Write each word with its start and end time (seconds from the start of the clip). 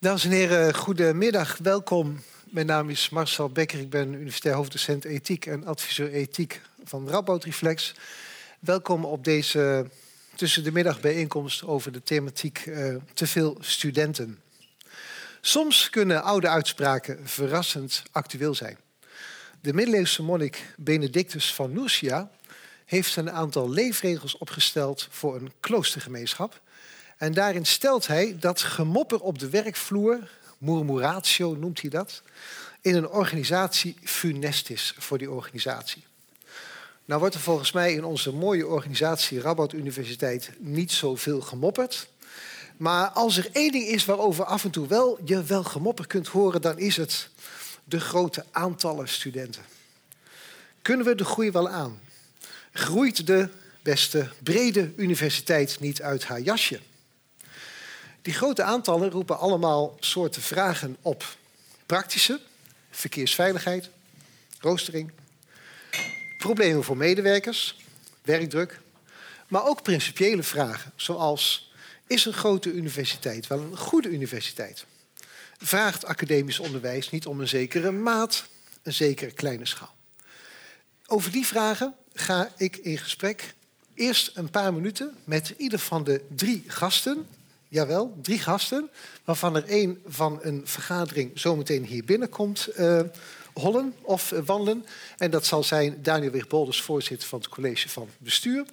Dames 0.00 0.24
en 0.24 0.30
heren, 0.30 0.74
goedemiddag. 0.74 1.58
Welkom. 1.62 2.22
Mijn 2.50 2.66
naam 2.66 2.90
is 2.90 3.08
Marcel 3.08 3.50
Becker. 3.50 3.78
Ik 3.78 3.90
ben 3.90 4.12
universitair 4.12 4.54
hoofddocent 4.54 5.04
ethiek 5.04 5.46
en 5.46 5.64
adviseur 5.64 6.12
ethiek 6.12 6.60
van 6.84 7.08
Radboud 7.08 7.44
Reflex. 7.44 7.94
Welkom 8.60 9.04
op 9.04 9.24
deze 9.24 9.86
tussen 10.34 10.64
de 10.64 10.72
middag 10.72 11.00
bijeenkomst 11.00 11.64
over 11.64 11.92
de 11.92 12.02
thematiek 12.02 12.66
uh, 12.66 12.96
te 13.14 13.26
veel 13.26 13.56
studenten. 13.60 14.40
Soms 15.40 15.90
kunnen 15.90 16.22
oude 16.22 16.48
uitspraken 16.48 17.28
verrassend 17.28 18.02
actueel 18.12 18.54
zijn. 18.54 18.78
De 19.60 19.72
middeleeuwse 19.72 20.22
monnik 20.22 20.74
Benedictus 20.76 21.54
van 21.54 21.72
Nursia 21.72 22.30
heeft 22.84 23.16
een 23.16 23.30
aantal 23.30 23.70
leefregels 23.70 24.38
opgesteld 24.38 25.08
voor 25.10 25.36
een 25.36 25.52
kloostergemeenschap. 25.60 26.60
En 27.18 27.32
daarin 27.32 27.66
stelt 27.66 28.06
hij 28.06 28.36
dat 28.40 28.60
gemopper 28.60 29.20
op 29.20 29.38
de 29.38 29.48
werkvloer, 29.48 30.30
murmuratio 30.58 31.54
noemt 31.54 31.80
hij 31.80 31.90
dat, 31.90 32.22
in 32.80 32.94
een 32.94 33.08
organisatie 33.08 33.96
funest 34.02 34.70
is 34.70 34.94
voor 34.98 35.18
die 35.18 35.30
organisatie. 35.30 36.04
Nou 37.04 37.20
wordt 37.20 37.34
er 37.34 37.40
volgens 37.40 37.72
mij 37.72 37.92
in 37.92 38.04
onze 38.04 38.32
mooie 38.32 38.66
organisatie 38.66 39.40
Rabat 39.40 39.72
Universiteit 39.72 40.50
niet 40.58 40.92
zoveel 40.92 41.40
gemopperd. 41.40 42.08
Maar 42.76 43.08
als 43.08 43.36
er 43.36 43.48
één 43.52 43.72
ding 43.72 43.84
is 43.84 44.04
waarover 44.04 44.44
af 44.44 44.64
en 44.64 44.70
toe 44.70 44.86
wel 44.86 45.18
je 45.24 45.42
wel 45.42 45.64
gemopper 45.64 46.06
kunt 46.06 46.28
horen, 46.28 46.60
dan 46.60 46.78
is 46.78 46.96
het 46.96 47.28
de 47.84 48.00
grote 48.00 48.44
aantallen 48.50 49.08
studenten. 49.08 49.62
Kunnen 50.82 51.06
we 51.06 51.14
de 51.14 51.24
groei 51.24 51.50
wel 51.50 51.68
aan? 51.68 52.00
Groeit 52.72 53.26
de 53.26 53.48
beste 53.82 54.28
brede 54.42 54.92
universiteit 54.96 55.80
niet 55.80 56.02
uit 56.02 56.24
haar 56.24 56.40
jasje? 56.40 56.80
Die 58.22 58.34
grote 58.34 58.62
aantallen 58.62 59.10
roepen 59.10 59.38
allemaal 59.38 59.96
soorten 60.00 60.42
vragen 60.42 60.96
op. 61.02 61.36
Praktische, 61.86 62.40
verkeersveiligheid, 62.90 63.90
roostering, 64.60 65.10
problemen 66.38 66.84
voor 66.84 66.96
medewerkers, 66.96 67.76
werkdruk, 68.22 68.80
maar 69.48 69.66
ook 69.66 69.82
principiële 69.82 70.42
vragen, 70.42 70.92
zoals 70.96 71.72
is 72.06 72.24
een 72.24 72.32
grote 72.32 72.72
universiteit 72.72 73.46
wel 73.46 73.60
een 73.60 73.76
goede 73.76 74.08
universiteit? 74.08 74.84
Vraagt 75.58 76.04
academisch 76.04 76.58
onderwijs 76.58 77.10
niet 77.10 77.26
om 77.26 77.40
een 77.40 77.48
zekere 77.48 77.90
maat, 77.90 78.46
een 78.82 78.92
zekere 78.92 79.30
kleine 79.30 79.66
schaal? 79.66 79.94
Over 81.06 81.32
die 81.32 81.46
vragen 81.46 81.94
ga 82.12 82.52
ik 82.56 82.76
in 82.76 82.98
gesprek 82.98 83.54
eerst 83.94 84.30
een 84.34 84.50
paar 84.50 84.74
minuten 84.74 85.16
met 85.24 85.54
ieder 85.56 85.78
van 85.78 86.04
de 86.04 86.24
drie 86.34 86.64
gasten. 86.66 87.26
Jawel, 87.68 88.18
drie 88.22 88.38
gasten, 88.38 88.90
waarvan 89.24 89.56
er 89.56 89.64
één 89.64 90.02
van 90.06 90.38
een 90.42 90.62
vergadering 90.64 91.30
zometeen 91.34 91.84
hier 91.84 92.04
binnenkomt 92.04 92.68
uh, 92.76 93.00
hollen 93.52 93.94
of 94.02 94.32
uh, 94.32 94.40
wandelen. 94.44 94.86
En 95.16 95.30
dat 95.30 95.46
zal 95.46 95.64
zijn 95.64 96.02
Daniel 96.02 96.30
Wigbolders, 96.30 96.82
voorzitter 96.82 97.28
van 97.28 97.38
het 97.38 97.48
college 97.48 97.88
van 97.88 98.08
bestuur. 98.18 98.64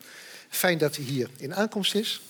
Fijn 0.49 0.77
dat 0.77 0.95
hij 0.95 1.05
hier 1.05 1.29
in 1.37 1.55
aankomst 1.55 1.95
is. 1.95 2.21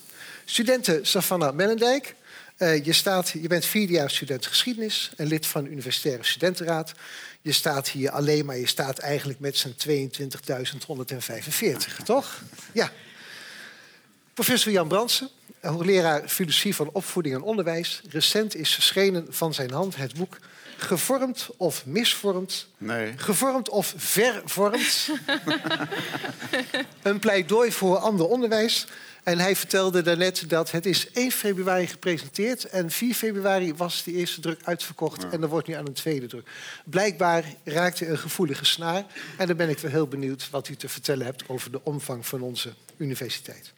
Studenten 0.45 1.05
Savannah 1.05 1.55
Mellendijk. 1.55 2.15
Uh, 2.57 2.85
je, 2.85 2.93
staat, 2.93 3.29
je 3.29 3.47
bent 3.47 3.65
vierdejaars 3.65 4.15
student 4.15 4.45
geschiedenis 4.45 5.11
en 5.17 5.27
lid 5.27 5.45
van 5.45 5.63
de 5.63 5.69
Universitaire 5.69 6.23
Studentenraad. 6.23 6.93
Je 7.41 7.51
staat 7.51 7.89
hier 7.89 8.11
alleen, 8.11 8.45
maar 8.45 8.57
je 8.57 8.67
staat 8.67 8.97
eigenlijk 8.97 9.39
met 9.39 9.57
z'n 9.57 9.75
22.145, 9.89 12.03
toch? 12.03 12.41
Ja. 12.71 12.91
Professor 14.33 14.71
Jan 14.71 14.87
Bransen, 14.87 15.29
hoogleraar 15.65 16.27
filosofie 16.27 16.75
van 16.75 16.89
opvoeding 16.91 17.35
en 17.35 17.41
onderwijs. 17.41 18.01
Recent 18.09 18.55
is 18.55 18.73
verschenen 18.73 19.25
van 19.29 19.53
zijn 19.53 19.71
hand 19.71 19.95
het 19.95 20.13
boek 20.13 20.37
Gevormd 20.77 21.49
of 21.57 21.85
misvormd? 21.85 22.67
Nee. 22.77 23.13
Gevormd 23.17 23.69
of 23.69 23.93
vervormd? 23.97 25.09
een 27.01 27.19
pleidooi 27.19 27.71
voor 27.71 27.97
ander 27.97 28.27
onderwijs. 28.27 28.87
En 29.23 29.39
hij 29.39 29.55
vertelde 29.55 30.01
daarnet 30.01 30.49
dat 30.49 30.71
het 30.71 30.85
is 30.85 31.11
1 31.11 31.31
februari 31.31 31.87
gepresenteerd... 31.87 32.63
en 32.63 32.91
4 32.91 33.13
februari 33.13 33.73
was 33.73 34.03
de 34.03 34.11
eerste 34.11 34.41
druk 34.41 34.61
uitverkocht... 34.63 35.29
en 35.29 35.41
er 35.41 35.47
wordt 35.47 35.67
nu 35.67 35.73
aan 35.73 35.87
een 35.87 35.93
tweede 35.93 36.27
druk. 36.27 36.49
Blijkbaar 36.85 37.43
raakte 37.63 38.07
een 38.07 38.17
gevoelige 38.17 38.65
snaar... 38.65 39.05
en 39.37 39.47
dan 39.47 39.57
ben 39.57 39.69
ik 39.69 39.79
wel 39.79 39.91
heel 39.91 40.07
benieuwd 40.07 40.49
wat 40.49 40.67
u 40.67 40.75
te 40.75 40.89
vertellen 40.89 41.25
hebt... 41.25 41.43
over 41.47 41.71
de 41.71 41.79
omvang 41.83 42.25
van 42.25 42.41
onze 42.41 42.73
universiteit. 42.97 43.73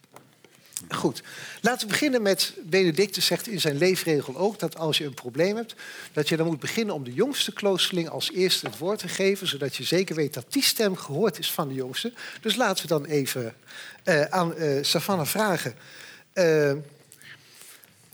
Goed, 0.88 1.22
laten 1.60 1.86
we 1.86 1.92
beginnen 1.92 2.22
met 2.22 2.52
Benedictus 2.62 3.26
zegt 3.26 3.48
in 3.48 3.60
zijn 3.60 3.76
leefregel 3.76 4.36
ook 4.36 4.58
dat 4.58 4.76
als 4.76 4.98
je 4.98 5.04
een 5.04 5.14
probleem 5.14 5.56
hebt, 5.56 5.74
dat 6.12 6.28
je 6.28 6.36
dan 6.36 6.46
moet 6.46 6.60
beginnen 6.60 6.94
om 6.94 7.04
de 7.04 7.12
jongste 7.12 7.52
kloosterling 7.52 8.08
als 8.08 8.32
eerste 8.32 8.66
het 8.66 8.78
woord 8.78 8.98
te 8.98 9.08
geven, 9.08 9.46
zodat 9.46 9.76
je 9.76 9.84
zeker 9.84 10.14
weet 10.14 10.34
dat 10.34 10.44
die 10.48 10.62
stem 10.62 10.96
gehoord 10.96 11.38
is 11.38 11.52
van 11.52 11.68
de 11.68 11.74
jongste. 11.74 12.12
Dus 12.40 12.56
laten 12.56 12.82
we 12.82 12.88
dan 12.88 13.04
even 13.04 13.54
uh, 14.04 14.22
aan 14.22 14.54
uh, 14.56 14.84
Savannah 14.84 15.26
vragen. 15.26 15.74
Uh, 16.34 16.72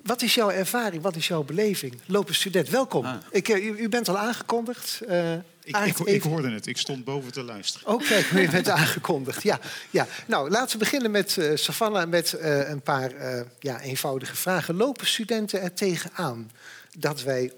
wat 0.02 0.22
is 0.22 0.34
jouw 0.34 0.50
ervaring, 0.50 1.02
wat 1.02 1.16
is 1.16 1.28
jouw 1.28 1.42
beleving? 1.42 2.00
Lopen 2.06 2.34
student, 2.34 2.68
welkom. 2.68 3.04
Ah. 3.04 3.16
Ik, 3.30 3.48
u, 3.48 3.78
u, 3.78 3.88
bent 3.88 4.08
al 4.08 4.18
aangekondigd. 4.18 5.00
Ik, 5.64 5.76
ik, 5.76 5.98
ik, 5.98 6.22
hoorde 6.22 6.50
het, 6.50 6.66
ik 6.66 6.78
stond 6.78 7.04
boven 7.04 7.32
te 7.32 7.42
luisteren. 7.42 7.88
Oké, 7.88 8.04
okay, 8.04 8.42
je 8.42 8.50
bent 8.50 8.68
aangekondigd. 8.80 9.42
Ja, 9.42 9.60
ja. 9.90 10.06
Nou, 10.26 10.50
laten 10.50 10.72
we 10.72 10.84
beginnen 10.84 11.10
met 11.10 11.36
uh, 11.36 11.56
Savannah 11.56 12.08
met 12.08 12.36
uh, 12.40 12.68
een 12.68 12.82
paar 12.82 13.14
uh, 13.14 13.40
ja, 13.58 13.80
eenvoudige 13.80 14.36
vragen. 14.36 14.76
Lopen 14.76 15.06
studenten 15.06 15.60
er 15.60 15.74
tegenaan 15.74 16.50
dat, 16.98 17.22
wij, 17.22 17.52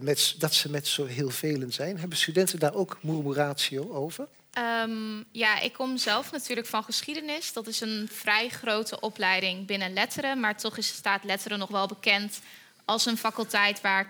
met, 0.00 0.34
dat 0.38 0.54
ze 0.54 0.70
met 0.70 0.86
zo 0.86 1.04
heel 1.04 1.30
velen 1.30 1.72
zijn? 1.72 1.98
Hebben 1.98 2.18
studenten 2.18 2.58
daar 2.58 2.74
ook 2.74 2.98
murmuratio 3.02 3.92
over? 3.92 4.26
Um, 4.58 5.24
ja, 5.32 5.60
ik 5.60 5.72
kom 5.72 5.96
zelf 5.96 6.32
natuurlijk 6.32 6.66
van 6.66 6.84
geschiedenis. 6.84 7.52
Dat 7.52 7.66
is 7.66 7.80
een 7.80 8.08
vrij 8.12 8.48
grote 8.48 9.00
opleiding 9.00 9.66
binnen 9.66 9.92
letteren. 9.92 10.40
Maar 10.40 10.56
toch 10.56 10.76
is, 10.76 10.86
staat 10.86 11.24
letteren 11.24 11.58
nog 11.58 11.68
wel 11.68 11.86
bekend 11.86 12.40
als 12.88 13.06
een 13.06 13.16
faculteit 13.16 13.80
waar 13.80 14.08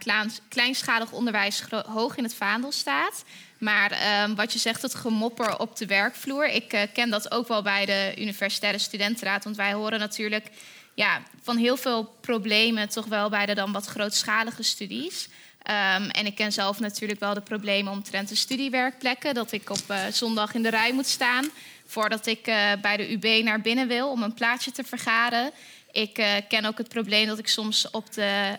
kleinschalig 0.49 1.13
onderwijs 1.13 1.63
hoog 1.87 2.17
in 2.17 2.25
het 2.25 2.35
vaandel 2.35 2.73
staat. 2.73 3.25
Maar 3.59 4.23
um, 4.23 4.35
wat 4.35 4.53
je 4.53 4.59
zegt, 4.59 4.83
het 4.83 4.95
gemopper 4.95 5.59
op 5.59 5.77
de 5.77 5.87
werkvloer. 5.87 6.49
Ik 6.49 6.73
uh, 6.73 6.81
ken 6.93 7.11
dat 7.11 7.31
ook 7.31 7.49
wel 7.49 7.63
bij 7.63 7.87
de 7.87 8.15
Universitaire 8.19 8.79
Studentenraad. 8.79 9.45
Want 9.45 9.57
wij 9.57 9.73
horen 9.73 9.99
natuurlijk 9.99 10.47
ja, 10.95 11.23
van 11.43 11.57
heel 11.57 11.77
veel 11.77 12.15
problemen, 12.21 12.89
toch 12.89 13.07
wel 13.07 13.29
bij 13.29 13.47
de 13.47 13.55
dan 13.55 13.73
wat 13.73 13.87
grootschalige 13.87 14.63
studies. 14.63 15.29
Um, 15.29 16.11
en 16.11 16.27
ik 16.27 16.35
ken 16.35 16.53
zelf 16.53 16.81
natuurlijk 16.81 17.21
wel 17.21 17.35
de 17.35 17.41
problemen 17.41 17.93
omtrent 17.93 18.29
de 18.29 18.35
studiewerkplekken. 18.35 19.35
Dat 19.35 19.53
ik 19.53 19.71
op 19.71 19.83
uh, 19.91 19.97
zondag 20.13 20.55
in 20.55 20.63
de 20.63 20.71
rij 20.71 20.93
moet 20.93 21.07
staan 21.07 21.51
voordat 21.87 22.27
ik 22.27 22.47
uh, 22.47 22.73
bij 22.83 22.97
de 22.97 23.13
UB 23.13 23.45
naar 23.45 23.61
binnen 23.61 23.89
wil 23.89 24.11
om 24.11 24.23
een 24.23 24.35
plaatje 24.35 24.71
te 24.71 24.85
vergaren. 24.85 25.51
Ik 25.99 26.19
uh, 26.19 26.35
ken 26.49 26.65
ook 26.65 26.79
het 26.79 26.89
probleem 26.89 27.27
dat 27.27 27.39
ik 27.39 27.49
soms 27.49 27.91
op 27.91 28.13
de 28.13 28.57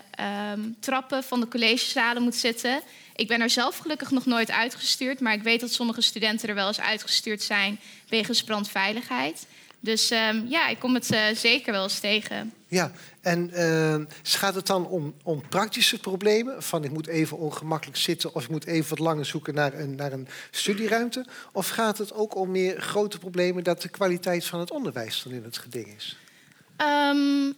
um, 0.53 0.75
trappen 0.79 1.23
van 1.23 1.39
de 1.39 1.47
collegezalen 1.47 2.23
moet 2.23 2.35
zitten. 2.35 2.81
Ik 3.16 3.27
ben 3.27 3.41
er 3.41 3.50
zelf 3.50 3.77
gelukkig 3.77 4.11
nog 4.11 4.25
nooit 4.25 4.51
uitgestuurd, 4.51 5.19
maar 5.19 5.33
ik 5.33 5.44
weet 5.44 5.59
dat 5.59 5.73
sommige 5.73 6.01
studenten 6.01 6.50
er 6.50 6.55
wel 6.55 6.67
eens 6.67 6.81
uitgestuurd 6.81 7.41
zijn 7.41 7.79
wegens 8.09 8.44
brandveiligheid. 8.44 9.45
Dus 9.79 10.11
um, 10.11 10.45
ja, 10.47 10.67
ik 10.67 10.79
kom 10.79 10.94
het 10.94 11.11
uh, 11.11 11.22
zeker 11.35 11.72
wel 11.72 11.83
eens 11.83 12.00
tegen. 12.00 12.53
Ja, 12.67 12.91
en 13.22 13.51
uh, 13.53 14.06
gaat 14.23 14.56
het 14.56 14.67
dan 14.67 14.88
om, 14.88 15.13
om 15.23 15.47
praktische 15.47 16.00
problemen? 16.00 16.63
Van 16.63 16.83
ik 16.83 16.91
moet 16.91 17.07
even 17.07 17.38
ongemakkelijk 17.38 17.97
zitten 17.97 18.35
of 18.35 18.44
ik 18.44 18.50
moet 18.50 18.66
even 18.66 18.89
wat 18.89 19.00
langer 19.00 19.25
zoeken 19.25 19.53
naar 19.53 19.73
een, 19.73 19.95
naar 19.95 20.11
een 20.11 20.27
studieruimte? 20.51 21.25
Of 21.51 21.69
gaat 21.69 21.97
het 21.97 22.13
ook 22.13 22.35
om 22.35 22.51
meer 22.51 22.81
grote 22.81 23.17
problemen 23.17 23.63
dat 23.63 23.81
de 23.81 23.89
kwaliteit 23.89 24.45
van 24.45 24.59
het 24.59 24.71
onderwijs 24.71 25.23
dan 25.23 25.33
in 25.33 25.44
het 25.44 25.57
geding 25.57 25.95
is? 25.95 26.17
Um, 26.81 27.56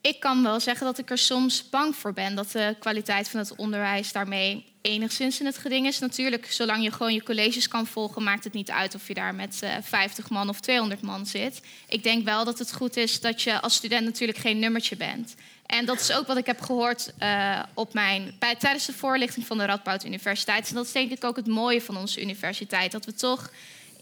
ik 0.00 0.20
kan 0.20 0.42
wel 0.42 0.60
zeggen 0.60 0.86
dat 0.86 0.98
ik 0.98 1.10
er 1.10 1.18
soms 1.18 1.68
bang 1.70 1.96
voor 1.96 2.12
ben 2.12 2.34
dat 2.34 2.50
de 2.50 2.76
kwaliteit 2.78 3.28
van 3.28 3.40
het 3.40 3.56
onderwijs 3.56 4.12
daarmee 4.12 4.64
enigszins 4.80 5.40
in 5.40 5.46
het 5.46 5.58
geding 5.58 5.86
is. 5.86 5.98
Natuurlijk, 5.98 6.52
zolang 6.52 6.82
je 6.82 6.90
gewoon 6.90 7.14
je 7.14 7.22
colleges 7.22 7.68
kan 7.68 7.86
volgen, 7.86 8.22
maakt 8.22 8.44
het 8.44 8.52
niet 8.52 8.70
uit 8.70 8.94
of 8.94 9.08
je 9.08 9.14
daar 9.14 9.34
met 9.34 9.60
uh, 9.64 9.76
eh, 9.76 9.82
50 9.82 10.30
man 10.30 10.48
of 10.48 10.60
200 10.60 11.02
man 11.02 11.26
zit. 11.26 11.60
Ik 11.88 12.02
denk 12.02 12.24
wel 12.24 12.44
dat 12.44 12.58
het 12.58 12.72
goed 12.72 12.96
is 12.96 13.20
dat 13.20 13.42
je 13.42 13.60
als 13.60 13.74
student 13.74 14.04
natuurlijk 14.04 14.38
geen 14.38 14.58
nummertje 14.58 14.96
bent. 14.96 15.34
En 15.66 15.84
dat 15.84 16.00
is 16.00 16.12
ook 16.12 16.26
wat 16.26 16.36
ik 16.36 16.46
heb 16.46 16.60
gehoord 16.60 17.12
uh, 17.18 17.62
op 17.74 17.94
mijn, 17.94 18.34
tijdens 18.38 18.86
de 18.86 18.92
voorlichting 18.92 19.46
van 19.46 19.58
de 19.58 19.64
Radboud 19.64 20.04
Universiteit. 20.04 20.68
En 20.68 20.74
dat 20.74 20.86
is 20.86 20.92
denk 20.92 21.10
ik 21.10 21.24
ook 21.24 21.36
het 21.36 21.46
mooie 21.46 21.82
van 21.82 21.96
onze 21.96 22.20
universiteit. 22.20 22.92
Dat 22.92 23.04
we 23.04 23.14
toch 23.14 23.50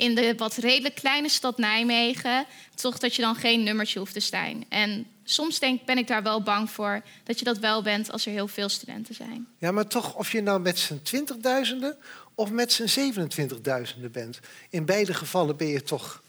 in 0.01 0.15
de 0.15 0.35
wat 0.37 0.57
redelijk 0.57 0.95
kleine 0.95 1.29
stad 1.29 1.59
Nijmegen, 1.59 2.47
toch 2.75 2.99
dat 2.99 3.15
je 3.15 3.23
dan 3.23 3.35
geen 3.35 3.63
nummertje 3.63 3.99
hoeft 3.99 4.13
te 4.13 4.21
zijn. 4.21 4.65
En 4.69 5.07
soms 5.25 5.59
denk, 5.59 5.85
ben 5.85 5.99
ik 5.99 6.07
daar 6.07 6.23
wel 6.23 6.43
bang 6.43 6.71
voor 6.71 7.03
dat 7.25 7.39
je 7.39 7.45
dat 7.45 7.59
wel 7.59 7.83
bent 7.83 8.13
als 8.13 8.27
er 8.27 8.33
heel 8.33 8.49
veel 8.49 8.69
studenten 8.69 9.15
zijn. 9.15 9.47
Ja, 9.59 9.71
maar 9.71 9.87
toch, 9.87 10.15
of 10.15 10.33
je 10.33 10.41
nou 10.41 10.61
met 10.61 10.79
z'n 10.79 11.01
twintigduizenden 11.03 11.97
of 12.35 12.51
met 12.51 12.73
z'n 12.73 12.87
zevenentwintigduizenden 12.87 14.13
bent, 14.13 14.41
in 14.71 14.85
beide 14.85 15.15
gevallen 15.15 15.57
ben 15.57 15.69
je 15.69 15.83
toch 15.83 16.23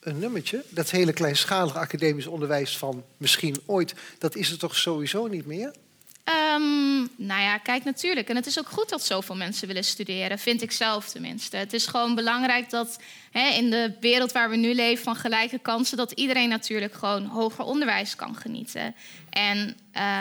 een 0.00 0.18
nummertje. 0.18 0.64
Dat 0.68 0.90
hele 0.90 1.12
kleinschalige 1.12 1.78
academisch 1.78 2.26
onderwijs 2.26 2.78
van 2.78 3.04
misschien 3.16 3.56
ooit, 3.66 3.94
dat 4.18 4.36
is 4.36 4.50
er 4.50 4.58
toch 4.58 4.76
sowieso 4.76 5.26
niet 5.26 5.46
meer? 5.46 5.72
Um, 6.24 7.08
nou, 7.16 7.42
ja, 7.42 7.58
kijk 7.58 7.84
natuurlijk. 7.84 8.28
En 8.28 8.36
het 8.36 8.46
is 8.46 8.58
ook 8.58 8.68
goed 8.68 8.88
dat 8.88 9.04
zoveel 9.04 9.36
mensen 9.36 9.66
willen 9.66 9.84
studeren, 9.84 10.38
vind 10.38 10.62
ik 10.62 10.72
zelf 10.72 11.08
tenminste. 11.08 11.56
Het 11.56 11.72
is 11.72 11.86
gewoon 11.86 12.14
belangrijk 12.14 12.70
dat 12.70 12.98
hè, 13.30 13.48
in 13.48 13.70
de 13.70 13.96
wereld 14.00 14.32
waar 14.32 14.50
we 14.50 14.56
nu 14.56 14.74
leven 14.74 15.04
van 15.04 15.16
gelijke 15.16 15.58
kansen, 15.58 15.96
dat 15.96 16.12
iedereen 16.12 16.48
natuurlijk 16.48 16.94
gewoon 16.94 17.24
hoger 17.24 17.64
onderwijs 17.64 18.16
kan 18.16 18.36
genieten. 18.36 18.94
En 19.30 19.76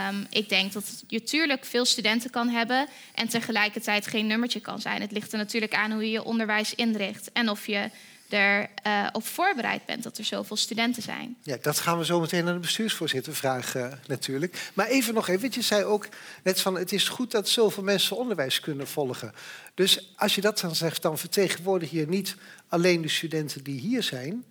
um, 0.10 0.28
ik 0.30 0.50
denk 0.50 0.74
dat 0.74 1.04
je 1.08 1.20
natuurlijk 1.20 1.66
veel 1.66 1.86
studenten 1.86 2.30
kan 2.30 2.50
hebben 2.50 2.88
en 3.16 3.28
tegelijkertijd 3.28 4.08
geen 4.08 4.28
nummertje 4.28 4.60
kan 4.60 4.82
zijn. 4.82 5.02
Het 5.02 5.12
ligt 5.12 5.32
er 5.32 5.38
natuurlijk 5.38 5.74
aan 5.74 5.92
hoe 5.92 6.04
je 6.04 6.12
je 6.12 6.24
onderwijs 6.24 6.76
inricht 6.76 7.32
en 7.32 7.50
of 7.50 7.68
je 7.68 7.90
er 8.34 8.70
uh, 8.88 9.08
op 9.12 9.26
voorbereid 9.26 9.86
bent 9.86 10.04
dat 10.04 10.18
er 10.18 10.24
zoveel 10.24 10.56
studenten 10.56 11.04
zijn. 11.04 11.38
Ja, 11.44 11.58
dat 11.62 11.80
gaan 11.80 11.98
we 11.98 12.06
zo 12.06 12.20
meteen 12.20 12.48
aan 12.48 12.54
de 12.54 12.60
bestuursvoorzitter 12.60 13.36
vragen 13.36 14.00
natuurlijk. 14.08 14.72
Maar 14.74 14.88
even 14.88 15.14
nog 15.14 15.28
even, 15.28 15.50
je 15.52 15.62
zei 15.62 15.84
ook 15.84 16.08
net 16.44 16.62
van 16.62 16.76
het 16.76 16.92
is 16.92 17.10
goed 17.10 17.32
dat 17.32 17.50
zoveel 17.50 17.84
mensen 17.84 18.18
onderwijs 18.18 18.60
kunnen 18.60 18.88
volgen. 18.88 19.34
Dus 19.74 20.14
als 20.16 20.36
je 20.36 20.42
dat 20.42 20.60
dan 20.60 20.76
zegt, 20.76 21.02
dan 21.02 21.18
vertegenwoordig 21.18 21.92
je 21.92 22.08
niet 22.08 22.36
alleen 22.68 23.02
de 23.02 23.08
studenten 23.08 23.64
die 23.64 23.80
hier 23.80 24.04
zijn 24.04 24.46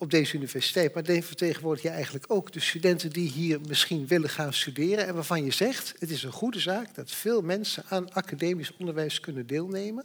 op 0.00 0.10
deze 0.10 0.36
universiteit, 0.36 0.94
maar 0.94 1.02
dan 1.02 1.22
vertegenwoordig 1.22 1.82
je 1.82 1.88
eigenlijk 1.88 2.24
ook 2.28 2.52
de 2.52 2.60
studenten 2.60 3.10
die 3.10 3.30
hier 3.30 3.60
misschien 3.68 4.06
willen 4.06 4.30
gaan 4.30 4.52
studeren 4.52 5.06
en 5.06 5.14
waarvan 5.14 5.44
je 5.44 5.50
zegt, 5.50 5.94
het 5.98 6.10
is 6.10 6.22
een 6.22 6.32
goede 6.32 6.60
zaak 6.60 6.94
dat 6.94 7.10
veel 7.10 7.42
mensen 7.42 7.84
aan 7.88 8.12
academisch 8.12 8.72
onderwijs 8.76 9.20
kunnen 9.20 9.46
deelnemen. 9.46 10.04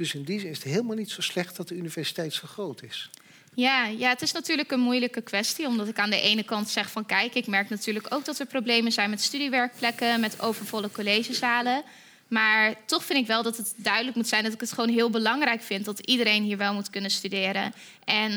Dus 0.00 0.14
in 0.14 0.22
die 0.22 0.40
zin 0.40 0.50
is 0.50 0.56
het 0.56 0.66
helemaal 0.66 0.96
niet 0.96 1.10
zo 1.10 1.20
slecht 1.20 1.56
dat 1.56 1.68
de 1.68 1.74
universiteit 1.74 2.32
zo 2.32 2.46
groot 2.46 2.82
is. 2.82 3.10
Ja, 3.54 3.86
ja, 3.86 4.08
het 4.08 4.22
is 4.22 4.32
natuurlijk 4.32 4.70
een 4.70 4.80
moeilijke 4.80 5.20
kwestie. 5.20 5.66
Omdat 5.66 5.88
ik 5.88 5.98
aan 5.98 6.10
de 6.10 6.20
ene 6.20 6.42
kant 6.42 6.68
zeg 6.68 6.90
van 6.90 7.06
kijk, 7.06 7.34
ik 7.34 7.46
merk 7.46 7.68
natuurlijk 7.68 8.06
ook 8.08 8.24
dat 8.24 8.38
er 8.38 8.46
problemen 8.46 8.92
zijn 8.92 9.10
met 9.10 9.20
studiewerkplekken, 9.20 10.20
met 10.20 10.40
overvolle 10.40 10.90
collegezalen. 10.90 11.82
Maar 12.28 12.74
toch 12.86 13.04
vind 13.04 13.18
ik 13.18 13.26
wel 13.26 13.42
dat 13.42 13.56
het 13.56 13.74
duidelijk 13.76 14.16
moet 14.16 14.28
zijn 14.28 14.44
dat 14.44 14.52
ik 14.52 14.60
het 14.60 14.72
gewoon 14.72 14.90
heel 14.90 15.10
belangrijk 15.10 15.62
vind 15.62 15.84
dat 15.84 15.98
iedereen 15.98 16.42
hier 16.42 16.56
wel 16.56 16.74
moet 16.74 16.90
kunnen 16.90 17.10
studeren. 17.10 17.72
En 18.04 18.32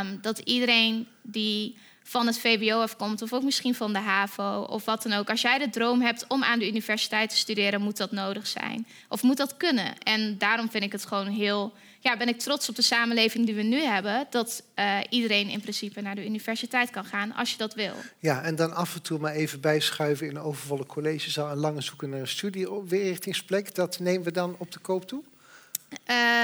um, 0.00 0.18
dat 0.20 0.38
iedereen 0.38 1.06
die 1.22 1.76
van 2.08 2.26
het 2.26 2.38
VBO 2.38 2.80
afkomt, 2.80 3.22
of 3.22 3.32
ook 3.32 3.42
misschien 3.42 3.74
van 3.74 3.92
de 3.92 3.98
HAVO 3.98 4.60
of 4.60 4.84
wat 4.84 5.02
dan 5.02 5.12
ook. 5.12 5.30
Als 5.30 5.40
jij 5.40 5.58
de 5.58 5.70
droom 5.70 6.00
hebt 6.00 6.24
om 6.28 6.44
aan 6.44 6.58
de 6.58 6.68
universiteit 6.68 7.30
te 7.30 7.36
studeren, 7.36 7.80
moet 7.80 7.96
dat 7.96 8.10
nodig 8.10 8.46
zijn. 8.46 8.86
Of 9.08 9.22
moet 9.22 9.36
dat 9.36 9.56
kunnen. 9.56 9.98
En 9.98 10.38
daarom 10.38 10.70
vind 10.70 10.84
ik 10.84 10.92
het 10.92 11.06
gewoon 11.06 11.26
heel. 11.26 11.72
Ja, 12.00 12.16
ben 12.16 12.28
ik 12.28 12.38
trots 12.38 12.68
op 12.68 12.76
de 12.76 12.82
samenleving 12.82 13.46
die 13.46 13.54
we 13.54 13.62
nu 13.62 13.80
hebben. 13.80 14.26
Dat 14.30 14.62
uh, 14.76 14.98
iedereen 15.10 15.48
in 15.48 15.60
principe 15.60 16.00
naar 16.00 16.14
de 16.14 16.26
universiteit 16.26 16.90
kan 16.90 17.04
gaan 17.04 17.34
als 17.34 17.50
je 17.50 17.56
dat 17.56 17.74
wil. 17.74 17.94
Ja, 18.18 18.42
en 18.42 18.56
dan 18.56 18.74
af 18.74 18.94
en 18.94 19.02
toe 19.02 19.18
maar 19.18 19.32
even 19.32 19.60
bijschuiven 19.60 20.26
in 20.26 20.36
een 20.36 20.42
overvolle 20.42 20.86
collegezaal 20.86 21.50
en 21.50 21.56
langer 21.56 21.82
zoeken 21.82 22.10
naar 22.10 22.20
een 22.20 22.28
studieweerrichtingsplek. 22.28 23.74
Dat 23.74 23.98
nemen 23.98 24.22
we 24.22 24.32
dan 24.32 24.54
op 24.58 24.72
de 24.72 24.78
koop 24.78 25.06
toe? 25.06 25.22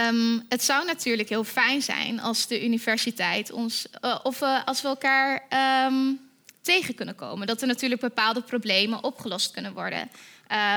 Um, 0.09 0.45
het 0.49 0.63
zou 0.63 0.87
natuurlijk 0.87 1.29
heel 1.29 1.45
fijn 1.45 1.83
zijn 1.83 2.21
als 2.21 2.47
de 2.47 2.65
universiteit 2.65 3.51
ons, 3.51 3.87
uh, 4.05 4.19
of 4.23 4.41
uh, 4.41 4.65
als 4.65 4.83
we 4.83 4.89
elkaar 4.89 5.43
um, 5.87 6.21
tegen 6.61 6.95
kunnen 6.95 7.15
komen. 7.15 7.47
Dat 7.47 7.61
er 7.61 7.67
natuurlijk 7.67 8.01
bepaalde 8.01 8.43
problemen 8.43 9.05
opgelost 9.05 9.51
kunnen 9.51 9.73
worden. 9.73 10.11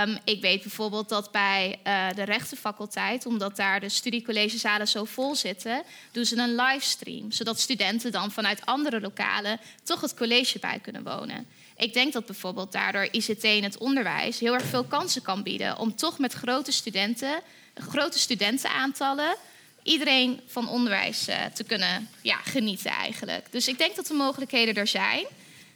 Um, 0.04 0.18
ik 0.24 0.42
weet 0.42 0.62
bijvoorbeeld 0.62 1.10
dat 1.10 1.32
bij 1.32 1.80
uh, 1.84 2.08
de 2.16 2.24
rechtenfaculteit, 2.24 3.26
omdat 3.26 3.56
daar 3.56 3.80
de 3.80 3.90
studiecollegezalen 3.90 4.88
zo 4.88 5.04
vol 5.04 5.36
zitten, 5.36 5.84
doen 6.12 6.26
ze 6.26 6.38
een 6.38 6.56
livestream. 6.56 7.32
Zodat 7.32 7.60
studenten 7.60 8.12
dan 8.12 8.32
vanuit 8.32 8.66
andere 8.66 9.02
lokalen 9.02 9.60
toch 9.84 10.02
het 10.02 10.14
college 10.14 10.60
bij 10.60 10.80
kunnen 10.82 11.04
wonen. 11.04 11.48
Ik 11.78 11.94
denk 11.94 12.14
dat 12.14 12.26
bijvoorbeeld 12.26 12.72
daardoor 12.72 13.08
ICT 13.12 13.44
in 13.44 13.64
het 13.64 13.78
onderwijs 13.78 14.40
heel 14.40 14.54
erg 14.54 14.66
veel 14.66 14.84
kansen 14.84 15.22
kan 15.22 15.44
bieden 15.44 15.78
om 15.78 15.96
toch 15.96 16.20
met 16.20 16.34
grote 16.34 16.72
studenten 16.72 17.42
grote 17.74 18.20
studentenaantallen 18.20 19.36
iedereen 19.84 20.40
van 20.48 20.70
onderwijs 20.70 21.30
uh, 21.30 21.36
te 21.54 21.64
kunnen 21.64 22.10
ja, 22.22 22.38
genieten 22.38 22.92
eigenlijk. 22.92 23.46
Dus 23.52 23.68
ik 23.68 23.78
denk 23.78 23.96
dat 23.96 24.08
de 24.08 24.14
mogelijkheden 24.14 24.76
er 24.76 24.88
zijn. 24.88 25.26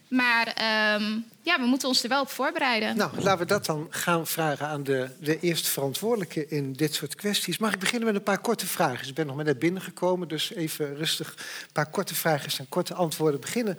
Maar 0.07 0.47
um, 0.97 1.25
ja, 1.41 1.59
we 1.59 1.65
moeten 1.65 1.87
ons 1.87 2.03
er 2.03 2.09
wel 2.09 2.21
op 2.21 2.29
voorbereiden. 2.29 2.97
Nou, 2.97 3.11
laten 3.21 3.39
we 3.39 3.45
dat 3.45 3.65
dan 3.65 3.87
gaan 3.89 4.27
vragen 4.27 4.67
aan 4.67 4.83
de, 4.83 5.09
de 5.19 5.39
eerste 5.39 5.69
verantwoordelijke 5.69 6.47
in 6.47 6.73
dit 6.73 6.93
soort 6.93 7.15
kwesties. 7.15 7.57
Mag 7.57 7.73
ik 7.73 7.79
beginnen 7.79 8.07
met 8.07 8.15
een 8.15 8.23
paar 8.23 8.41
korte 8.41 8.67
vragen? 8.67 9.07
Ik 9.07 9.13
ben 9.13 9.25
nog 9.25 9.35
maar 9.35 9.45
net 9.45 9.59
binnengekomen, 9.59 10.27
dus 10.27 10.53
even 10.53 10.95
rustig 10.95 11.33
een 11.37 11.71
paar 11.73 11.89
korte 11.89 12.15
vragen 12.15 12.59
en 12.59 12.69
korte 12.69 12.93
antwoorden 12.93 13.39
beginnen. 13.39 13.77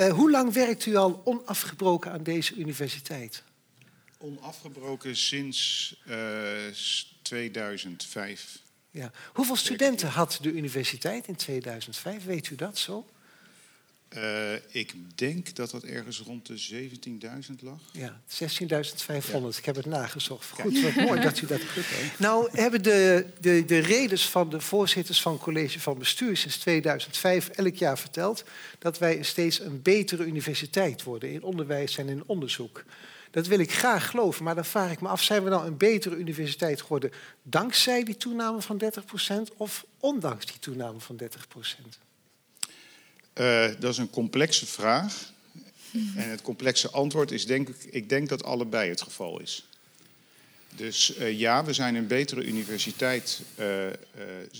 Uh, 0.00 0.12
hoe 0.12 0.30
lang 0.30 0.52
werkt 0.52 0.86
u 0.86 0.96
al 0.96 1.20
onafgebroken 1.24 2.12
aan 2.12 2.22
deze 2.22 2.54
universiteit? 2.54 3.42
Onafgebroken 4.18 5.16
sinds 5.16 5.96
uh, 6.08 6.16
2005. 7.22 8.58
Ja. 8.90 9.10
Hoeveel 9.32 9.56
studenten 9.56 10.08
had 10.08 10.38
de 10.42 10.52
universiteit 10.52 11.26
in 11.26 11.36
2005? 11.36 12.24
Weet 12.24 12.50
u 12.50 12.54
dat 12.54 12.78
zo? 12.78 13.06
Uh, 14.16 14.54
ik 14.68 14.94
denk 15.14 15.54
dat 15.54 15.70
dat 15.70 15.82
ergens 15.82 16.18
rond 16.18 16.46
de 16.46 16.88
17.000 17.50 17.54
lag. 17.60 17.78
Ja, 17.92 18.20
16.500. 18.28 18.66
Ja. 19.06 19.48
Ik 19.56 19.64
heb 19.64 19.76
het 19.76 19.86
nagezocht. 19.86 20.48
Goed, 20.48 20.80
wat 20.80 20.94
mooi 20.94 21.20
dat 21.20 21.40
u 21.40 21.46
dat 21.46 21.60
goed 21.60 21.84
heeft. 21.84 22.18
Nou 22.26 22.48
hebben 22.52 22.82
de, 22.82 23.26
de, 23.40 23.64
de 23.64 23.78
redens 23.78 24.28
van 24.28 24.50
de 24.50 24.60
voorzitters 24.60 25.22
van 25.22 25.32
het 25.32 25.42
college 25.42 25.80
van 25.80 25.98
bestuur 25.98 26.36
sinds 26.36 26.58
2005 26.58 27.48
elk 27.48 27.74
jaar 27.74 27.98
verteld 27.98 28.44
dat 28.78 28.98
wij 28.98 29.22
steeds 29.22 29.60
een 29.60 29.82
betere 29.82 30.24
universiteit 30.24 31.02
worden 31.02 31.32
in 31.32 31.42
onderwijs 31.42 31.96
en 31.96 32.08
in 32.08 32.22
onderzoek. 32.26 32.84
Dat 33.30 33.46
wil 33.46 33.58
ik 33.58 33.72
graag 33.72 34.10
geloven, 34.10 34.44
maar 34.44 34.54
dan 34.54 34.64
vraag 34.64 34.92
ik 34.92 35.00
me 35.00 35.08
af, 35.08 35.22
zijn 35.22 35.44
we 35.44 35.50
nou 35.50 35.66
een 35.66 35.76
betere 35.76 36.16
universiteit 36.16 36.80
geworden 36.80 37.10
dankzij 37.42 38.04
die 38.04 38.16
toename 38.16 38.62
van 38.62 38.82
30% 39.52 39.56
of 39.56 39.86
ondanks 40.00 40.46
die 40.46 40.58
toename 40.58 41.00
van 41.00 41.20
30%? 41.22 42.09
Uh, 43.40 43.66
dat 43.78 43.92
is 43.92 43.98
een 43.98 44.10
complexe 44.10 44.66
vraag. 44.66 45.32
En 45.92 46.30
het 46.30 46.42
complexe 46.42 46.90
antwoord 46.90 47.30
is 47.30 47.46
denk 47.46 47.68
ik, 47.68 47.84
ik 47.90 48.08
denk 48.08 48.28
dat 48.28 48.44
allebei 48.44 48.88
het 48.88 49.00
geval 49.00 49.40
is. 49.40 49.68
Dus 50.76 51.16
uh, 51.18 51.38
ja, 51.38 51.64
we 51.64 51.72
zijn 51.72 51.94
een 51.94 52.06
betere 52.06 52.44
universiteit. 52.44 53.40
Uh, 53.58 53.86
uh, 53.86 53.92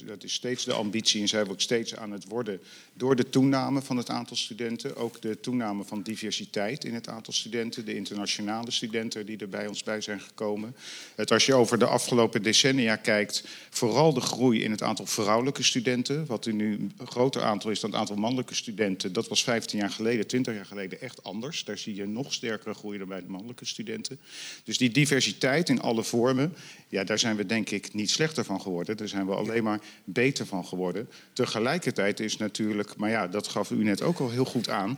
dat 0.07 0.25
is 0.25 0.33
steeds 0.33 0.65
de 0.65 0.73
ambitie 0.73 1.21
en 1.21 1.29
zijn 1.29 1.45
we 1.45 1.51
ook 1.51 1.61
steeds 1.61 1.97
aan 1.97 2.13
het 2.13 2.25
worden 2.25 2.61
door 3.01 3.17
de 3.17 3.29
toename 3.29 3.83
van 3.83 3.97
het 3.97 4.11
aantal 4.11 4.37
studenten. 4.37 4.97
Ook 4.97 5.23
de 5.23 5.41
toename 5.41 5.85
van 5.85 6.03
diversiteit 6.03 6.85
in 6.85 6.95
het 6.95 7.09
aantal 7.09 7.33
studenten. 7.33 7.85
De 7.85 7.95
internationale 7.95 8.71
studenten 8.71 9.27
die 9.27 9.39
er 9.39 9.49
bij 9.49 9.67
ons 9.67 9.83
bij 9.83 10.01
zijn 10.01 10.21
gekomen. 10.21 10.77
Het, 11.15 11.31
als 11.31 11.47
je 11.47 11.55
over 11.55 11.79
de 11.79 11.87
afgelopen 11.87 12.43
decennia 12.43 12.97
kijkt, 12.97 13.45
vooral 13.71 14.13
de 14.13 14.21
groei 14.21 14.63
in 14.63 14.71
het 14.71 14.83
aantal 14.83 15.07
vrouwelijke 15.07 15.63
studenten. 15.63 16.27
Wat 16.27 16.47
nu 16.47 16.91
een 16.99 17.07
groter 17.07 17.43
aantal 17.43 17.71
is 17.71 17.81
dan 17.81 17.91
het 17.91 17.99
aantal 17.99 18.17
mannelijke 18.17 18.55
studenten. 18.55 19.13
Dat 19.13 19.29
was 19.29 19.43
15 19.43 19.79
jaar 19.79 19.91
geleden, 19.91 20.27
20 20.27 20.55
jaar 20.55 20.67
geleden 20.67 21.01
echt 21.01 21.23
anders. 21.25 21.65
Daar 21.65 21.79
zie 21.79 21.95
je 21.95 22.07
nog 22.07 22.33
sterkere 22.33 22.75
groei 22.75 22.99
dan 22.99 23.09
bij 23.09 23.21
de 23.21 23.29
mannelijke 23.29 23.65
studenten. 23.65 24.19
Dus 24.65 24.79
die 24.79 24.91
diversiteit 24.91 25.69
in 25.69 25.81
alle 25.81 26.00
vormen, 26.05 26.55
ja, 26.89 27.05
daar 27.05 27.19
zijn 27.19 27.37
we 27.37 27.47
denk 27.47 27.71
ik 27.71 27.95
niet 27.95 28.11
slechter 28.11 28.45
van 28.45 28.61
geworden. 28.61 28.97
Daar 28.97 29.09
zijn 29.09 29.27
we 29.27 29.35
alleen 29.35 29.65
maar 29.65 29.81
beter 30.05 30.47
van 30.47 30.67
geworden. 30.67 31.09
Tegelijkertijd 31.33 32.21
is 32.21 32.37
natuurlijk, 32.37 32.97
maar 32.97 33.11
ja, 33.11 33.29
dat 33.29 33.49
gaf 33.49 33.71
u 33.71 33.85
net 33.85 34.03
ook 34.03 34.19
al 34.19 34.31
heel 34.31 34.45
goed 34.45 34.69
aan. 34.69 34.91
Uh, 34.91 34.97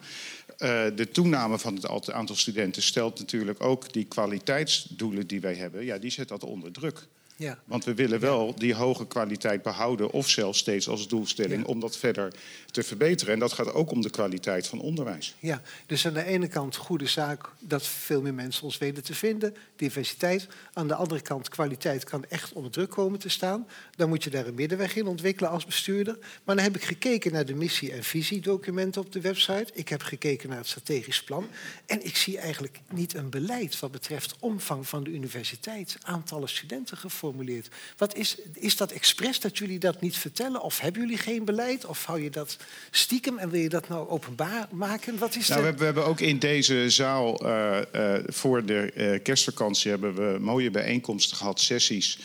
de 0.95 1.09
toename 1.13 1.59
van 1.59 1.75
het 1.75 2.13
aantal 2.13 2.37
studenten 2.37 2.83
stelt 2.83 3.19
natuurlijk 3.19 3.63
ook 3.63 3.93
die 3.93 4.05
kwaliteitsdoelen 4.05 5.27
die 5.27 5.41
wij 5.41 5.55
hebben, 5.55 5.85
ja, 5.85 5.99
die 5.99 6.11
zet 6.11 6.29
dat 6.29 6.45
onder 6.45 6.73
druk. 6.73 7.07
Ja. 7.43 7.59
Want 7.65 7.85
we 7.85 7.95
willen 7.95 8.21
wel 8.21 8.55
die 8.55 8.75
hoge 8.75 9.07
kwaliteit 9.07 9.63
behouden 9.63 10.11
of 10.11 10.29
zelfs 10.29 10.59
steeds 10.59 10.89
als 10.89 11.09
doelstelling 11.09 11.65
om 11.65 11.81
dat 11.81 11.97
verder 11.97 12.33
te 12.71 12.83
verbeteren. 12.83 13.35
En 13.35 13.39
dat 13.39 13.53
gaat 13.53 13.73
ook 13.73 13.91
om 13.91 14.01
de 14.01 14.11
kwaliteit 14.11 14.67
van 14.67 14.81
onderwijs. 14.81 15.35
Ja, 15.39 15.63
dus 15.87 16.07
aan 16.07 16.15
de 16.15 16.25
ene 16.25 16.49
kant 16.49 16.77
goede 16.77 17.07
zaak 17.07 17.49
dat 17.59 17.87
veel 17.87 18.23
meer 18.23 18.35
mensen 18.35 18.63
ons 18.63 18.79
weten 18.79 19.03
te 19.03 19.15
vinden, 19.15 19.55
diversiteit. 19.77 20.49
Aan 20.73 20.89
de 20.89 20.95
andere 20.95 21.21
kant 21.21 21.49
kwaliteit 21.49 22.05
kan 22.05 22.25
echt 22.29 22.53
onder 22.53 22.71
druk 22.71 22.91
komen 22.91 23.19
te 23.19 23.29
staan. 23.29 23.67
Dan 23.97 24.09
moet 24.09 24.25
je 24.25 24.31
daar 24.31 24.47
een 24.47 24.55
middenweg 24.55 24.97
in 24.97 25.07
ontwikkelen 25.07 25.51
als 25.51 25.65
bestuurder. 25.65 26.19
Maar 26.45 26.55
dan 26.57 26.65
heb 26.65 26.77
ik 26.77 26.85
gekeken 26.85 27.33
naar 27.33 27.47
de 27.47 27.55
missie- 27.55 27.93
en 27.93 28.05
visiedocumenten 28.05 29.01
op 29.01 29.13
de 29.13 29.21
website. 29.21 29.67
Ik 29.73 29.89
heb 29.89 30.03
gekeken 30.03 30.49
naar 30.49 30.59
het 30.59 30.67
strategisch 30.67 31.23
plan. 31.23 31.47
En 31.87 32.05
ik 32.05 32.17
zie 32.17 32.39
eigenlijk 32.39 32.81
niet 32.91 33.15
een 33.15 33.31
beleid 33.31 33.81
wat 33.81 33.91
betreft 33.91 34.37
omvang 34.39 34.89
van 34.89 35.05
de 35.05 35.11
universiteit, 35.11 35.97
aantallen 36.03 36.49
studenten 36.49 36.97
Wat 37.97 38.15
is, 38.15 38.37
is 38.53 38.77
dat 38.77 38.93
expres 38.93 39.41
dat 39.41 39.59
jullie 39.59 39.79
dat 39.79 40.01
niet 40.01 40.17
vertellen? 40.17 40.63
Of 40.63 40.81
hebben 40.81 41.01
jullie 41.03 41.19
geen 41.19 41.45
beleid? 41.45 41.85
Of 41.85 42.05
hou 42.05 42.23
je 42.23 42.31
dat 42.31 42.57
stiekem 42.91 43.39
en 43.39 43.51
wil 43.51 43.61
je 43.61 43.69
dat 43.69 43.89
nou 43.89 44.09
openbaar 44.09 44.69
maken? 44.71 45.19
Wat 45.19 45.37
is 45.37 45.49
nou, 45.49 45.63
de... 45.63 45.77
we, 45.77 45.85
hebben 45.85 46.07
ook 46.07 46.21
in 46.21 46.39
deze 46.39 46.91
zaal 46.91 47.47
uh, 47.47 47.79
uh, 47.95 48.15
voor 48.27 48.65
de 48.65 48.93
uh, 48.95 49.23
kerstvakantie 49.23 49.91
hebben 49.91 50.15
we 50.15 50.39
mooie 50.39 50.71
bijeenkomsten 50.71 51.37
gehad, 51.37 51.61
sessies 51.61 52.19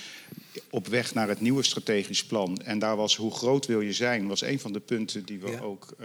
op 0.69 0.87
weg 0.87 1.13
naar 1.13 1.27
het 1.27 1.41
nieuwe 1.41 1.63
strategisch 1.63 2.23
plan. 2.23 2.57
En 2.57 2.79
daar 2.79 2.95
was 2.95 3.15
hoe 3.15 3.31
groot 3.31 3.65
wil 3.65 3.81
je 3.81 3.93
zijn, 3.93 4.27
was 4.27 4.41
een 4.41 4.59
van 4.59 4.73
de 4.73 4.79
punten 4.79 5.25
die 5.25 5.39
we 5.39 5.51
ja. 5.51 5.59
ook 5.59 5.95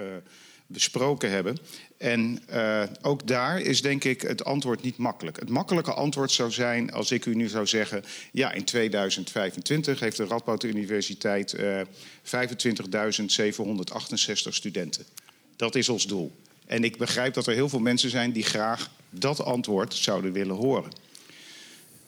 besproken 0.73 1.31
hebben. 1.31 1.59
En 1.97 2.43
uh, 2.53 2.83
ook 3.03 3.27
daar 3.27 3.61
is 3.61 3.83
denk 3.83 4.05
ik 4.05 4.21
het 4.23 4.45
antwoord 4.45 4.83
niet 4.83 4.97
makkelijk. 4.97 5.41
Het 5.41 5.49
makkelijke 5.49 5.93
antwoord 5.93 6.31
zou 6.31 6.51
zijn 6.51 6.93
als 6.93 7.11
ik 7.11 7.27
u 7.27 7.35
nu 7.35 7.49
zou 7.49 7.67
zeggen... 7.67 8.05
ja, 8.33 8.53
in 8.53 8.65
2025 8.65 10.01
heeft 10.01 10.17
de 10.17 10.25
Radboud 10.25 10.63
Universiteit 10.63 11.53
uh, 11.53 11.81
25.768 11.81 11.85
studenten. 14.49 15.05
Dat 15.57 15.75
is 15.75 15.89
ons 15.89 16.07
doel. 16.07 16.33
En 16.67 16.85
ik 16.85 16.97
begrijp 16.97 17.35
dat 17.35 17.47
er 17.47 17.55
heel 17.55 17.69
veel 17.69 17.81
mensen 17.81 18.11
zijn 18.11 18.33
die 18.33 18.45
graag 18.45 18.91
dat 19.11 19.45
antwoord 19.45 19.95
zouden 19.95 20.33
willen 20.33 20.57
horen. 20.57 20.93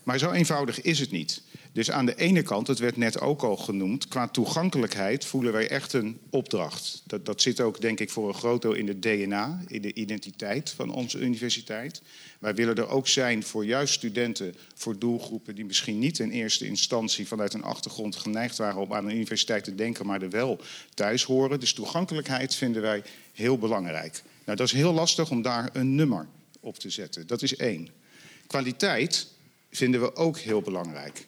Maar 0.02 0.18
zo 0.18 0.30
eenvoudig 0.30 0.80
is 0.80 0.99
het 1.00 1.11
niet. 1.11 1.42
Dus 1.75 1.90
aan 1.90 2.07
de 2.07 2.16
ene 2.16 2.43
kant, 2.43 2.66
het 2.66 2.78
werd 2.78 2.97
net 2.97 3.21
ook 3.21 3.43
al 3.43 3.57
genoemd, 3.57 4.09
qua 4.09 4.28
toegankelijkheid 4.28 5.25
voelen 5.25 5.52
wij 5.52 5.69
echt 5.69 5.93
een 5.93 6.19
opdracht. 6.31 7.02
Dat, 7.07 7.26
dat 7.26 7.43
zit 7.43 7.61
ook, 7.61 7.81
denk 7.81 8.00
ik, 8.00 8.11
voor 8.11 8.28
een 8.28 8.35
groot 8.35 8.62
deel 8.62 8.73
in 8.73 8.88
het 8.88 9.02
DNA, 9.02 9.62
in 9.66 9.83
de 9.83 9.93
identiteit 9.95 10.71
van 10.71 10.90
onze 10.90 11.19
universiteit. 11.19 12.02
Wij 12.38 12.54
willen 12.54 12.75
er 12.75 12.88
ook 12.88 13.09
zijn 13.09 13.43
voor 13.43 13.64
juist 13.64 13.95
studenten, 13.95 14.54
voor 14.75 14.99
doelgroepen 14.99 15.54
die 15.54 15.64
misschien 15.64 15.99
niet 15.99 16.19
in 16.19 16.31
eerste 16.31 16.66
instantie 16.66 17.26
vanuit 17.26 17.54
een 17.54 17.62
achtergrond 17.62 18.16
geneigd 18.16 18.57
waren 18.57 18.81
om 18.81 18.93
aan 18.93 19.04
een 19.04 19.16
universiteit 19.16 19.64
te 19.64 19.75
denken, 19.75 20.07
maar 20.07 20.23
er 20.23 20.31
wel 20.31 20.61
thuis 20.95 21.23
horen. 21.23 21.61
Dus 21.61 21.73
toegankelijkheid 21.73 22.54
vinden 22.54 22.83
wij 22.83 23.02
heel 23.33 23.59
belangrijk. 23.59 24.23
Nou, 24.45 24.57
dat 24.57 24.66
is 24.66 24.73
heel 24.73 24.93
lastig 24.93 25.31
om 25.31 25.43
daar 25.43 25.71
een 25.73 25.95
nummer 25.95 26.26
op 26.61 26.78
te 26.78 26.90
zetten. 26.90 27.26
Dat 27.26 27.43
is 27.43 27.57
één. 27.57 27.88
Kwaliteit 28.47 29.26
vinden 29.71 30.00
we 30.00 30.16
ook 30.16 30.38
heel 30.38 30.61
belangrijk. 30.61 31.26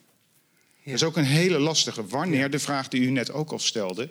Dat 0.86 0.94
is 0.94 1.02
ook 1.02 1.16
een 1.16 1.24
hele 1.24 1.58
lastige. 1.58 2.06
Wanneer, 2.06 2.50
de 2.50 2.58
vraag 2.58 2.88
die 2.88 3.00
u 3.00 3.10
net 3.10 3.32
ook 3.32 3.50
al 3.50 3.58
stelde, 3.58 4.08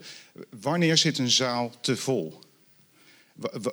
wanneer 0.59 0.97
zit 0.97 1.17
een 1.17 1.31
zaal 1.31 1.71
te 1.81 1.97
vol? 1.97 2.43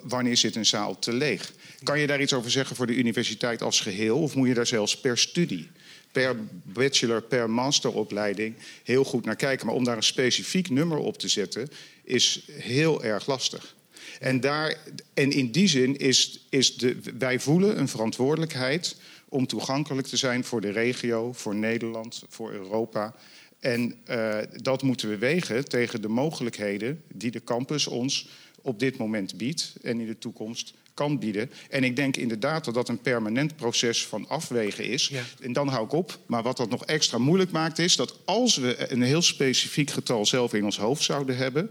wanneer 0.03 0.37
zit 0.37 0.55
een 0.55 0.65
zaal 0.65 0.99
te 0.99 1.13
leeg? 1.13 1.53
Kan 1.83 1.99
je 1.99 2.07
daar 2.07 2.21
iets 2.21 2.33
over 2.33 2.51
zeggen 2.51 2.75
voor 2.75 2.87
de 2.87 2.95
universiteit 2.95 3.61
als 3.61 3.79
geheel? 3.79 4.19
Of 4.19 4.35
moet 4.35 4.47
je 4.47 4.53
daar 4.53 4.67
zelfs 4.67 4.99
per 4.99 5.17
studie, 5.17 5.69
per 6.11 6.35
bachelor, 6.63 7.21
per 7.21 7.49
masteropleiding 7.49 8.55
heel 8.83 9.03
goed 9.03 9.25
naar 9.25 9.35
kijken? 9.35 9.65
Maar 9.65 9.75
om 9.75 9.83
daar 9.83 9.97
een 9.97 10.03
specifiek 10.03 10.69
nummer 10.69 10.97
op 10.97 11.17
te 11.17 11.27
zetten, 11.27 11.69
is 12.03 12.45
heel 12.51 13.03
erg 13.03 13.27
lastig. 13.27 13.75
En, 14.19 14.39
daar, 14.39 14.77
en 15.13 15.31
in 15.31 15.51
die 15.51 15.67
zin 15.67 15.97
is, 15.97 16.45
is 16.49 16.75
de, 16.75 16.97
wij 17.17 17.39
voelen 17.39 17.79
een 17.79 17.87
verantwoordelijkheid 17.87 18.95
om 19.33 19.47
toegankelijk 19.47 20.07
te 20.07 20.17
zijn 20.17 20.43
voor 20.43 20.61
de 20.61 20.69
regio, 20.69 21.33
voor 21.33 21.55
Nederland, 21.55 22.23
voor 22.29 22.51
Europa. 22.51 23.15
En 23.59 23.95
uh, 24.09 24.37
dat 24.61 24.81
moeten 24.81 25.09
we 25.09 25.17
wegen 25.17 25.69
tegen 25.69 26.01
de 26.01 26.07
mogelijkheden 26.07 27.03
die 27.13 27.31
de 27.31 27.43
campus 27.43 27.87
ons 27.87 28.29
op 28.61 28.79
dit 28.79 28.97
moment 28.97 29.37
biedt 29.37 29.73
en 29.81 29.99
in 29.99 30.07
de 30.07 30.17
toekomst 30.17 30.73
kan 30.93 31.19
bieden. 31.19 31.51
En 31.69 31.83
ik 31.83 31.95
denk 31.95 32.17
inderdaad 32.17 32.65
dat 32.65 32.73
dat 32.73 32.89
een 32.89 33.01
permanent 33.01 33.55
proces 33.55 34.05
van 34.05 34.27
afwegen 34.27 34.85
is. 34.85 35.07
Ja. 35.07 35.21
En 35.41 35.53
dan 35.53 35.67
hou 35.67 35.85
ik 35.85 35.91
op. 35.91 36.19
Maar 36.25 36.43
wat 36.43 36.57
dat 36.57 36.69
nog 36.69 36.85
extra 36.85 37.17
moeilijk 37.17 37.51
maakt 37.51 37.79
is 37.79 37.95
dat 37.95 38.15
als 38.25 38.55
we 38.55 38.91
een 38.91 39.01
heel 39.01 39.21
specifiek 39.21 39.91
getal 39.91 40.25
zelf 40.25 40.53
in 40.53 40.65
ons 40.65 40.77
hoofd 40.77 41.03
zouden 41.03 41.37
hebben, 41.37 41.69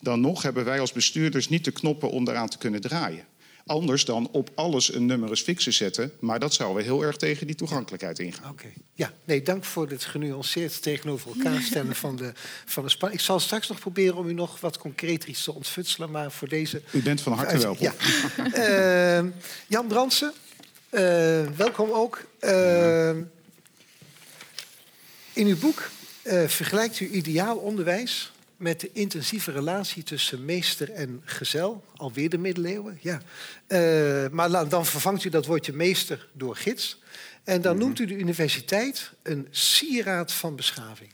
dan 0.00 0.20
nog 0.20 0.42
hebben 0.42 0.64
wij 0.64 0.80
als 0.80 0.92
bestuurders 0.92 1.48
niet 1.48 1.64
de 1.64 1.70
knoppen 1.70 2.10
om 2.10 2.24
daaraan 2.24 2.48
te 2.48 2.58
kunnen 2.58 2.80
draaien. 2.80 3.24
Anders 3.66 4.04
dan 4.04 4.28
op 4.32 4.50
alles 4.54 4.94
een 4.94 5.06
numerus 5.06 5.40
fixe 5.40 5.70
zetten. 5.70 6.12
Maar 6.20 6.38
dat 6.38 6.54
zou 6.54 6.74
we 6.74 6.82
heel 6.82 7.02
erg 7.02 7.16
tegen 7.16 7.46
die 7.46 7.56
toegankelijkheid 7.56 8.18
ingaan. 8.18 8.50
Oké. 8.50 8.66
Ja, 8.92 9.12
nee, 9.24 9.42
dank 9.42 9.64
voor 9.64 9.88
dit 9.88 10.04
genuanceerd 10.04 10.82
tegenover 10.82 11.30
elkaar 11.36 11.62
stellen 11.62 11.96
van 11.96 12.16
de, 12.16 12.32
van 12.64 12.82
de 12.82 12.88
spanning. 12.88 13.20
Ik 13.20 13.26
zal 13.26 13.40
straks 13.40 13.68
nog 13.68 13.78
proberen 13.78 14.16
om 14.16 14.28
u 14.28 14.32
nog 14.32 14.60
wat 14.60 14.78
concreter 14.78 15.28
iets 15.28 15.44
te 15.44 15.54
ontfutselen. 15.54 16.10
Maar 16.10 16.32
voor 16.32 16.48
deze... 16.48 16.82
U 16.90 17.02
bent 17.02 17.20
van 17.20 17.32
harte 17.32 17.58
welkom. 17.58 17.92
Ja. 18.56 19.22
uh, 19.22 19.30
Jan 19.66 19.86
Brandsen, 19.86 20.32
uh, 20.90 21.00
welkom 21.56 21.90
ook. 21.90 22.24
Uh, 22.40 23.08
in 25.32 25.46
uw 25.46 25.58
boek 25.58 25.90
eh, 26.22 26.46
vergelijkt 26.46 27.00
u 27.00 27.10
ideaal 27.10 27.56
onderwijs 27.56 28.32
met 28.56 28.80
de 28.80 28.90
intensieve 28.92 29.50
relatie 29.50 30.02
tussen 30.02 30.44
meester 30.44 30.90
en 30.90 31.22
gezel. 31.24 31.84
Alweer 31.96 32.28
de 32.28 32.38
middeleeuwen, 32.38 32.98
ja. 33.00 33.20
Uh, 33.68 34.28
maar 34.30 34.68
dan 34.68 34.86
vervangt 34.86 35.24
u 35.24 35.28
dat 35.28 35.46
woordje 35.46 35.72
meester 35.72 36.28
door 36.32 36.56
gids. 36.56 37.02
En 37.44 37.62
dan 37.62 37.78
noemt 37.78 37.98
u 37.98 38.06
de 38.06 38.16
universiteit 38.16 39.10
een 39.22 39.48
sieraad 39.50 40.32
van 40.32 40.56
beschaving. 40.56 41.10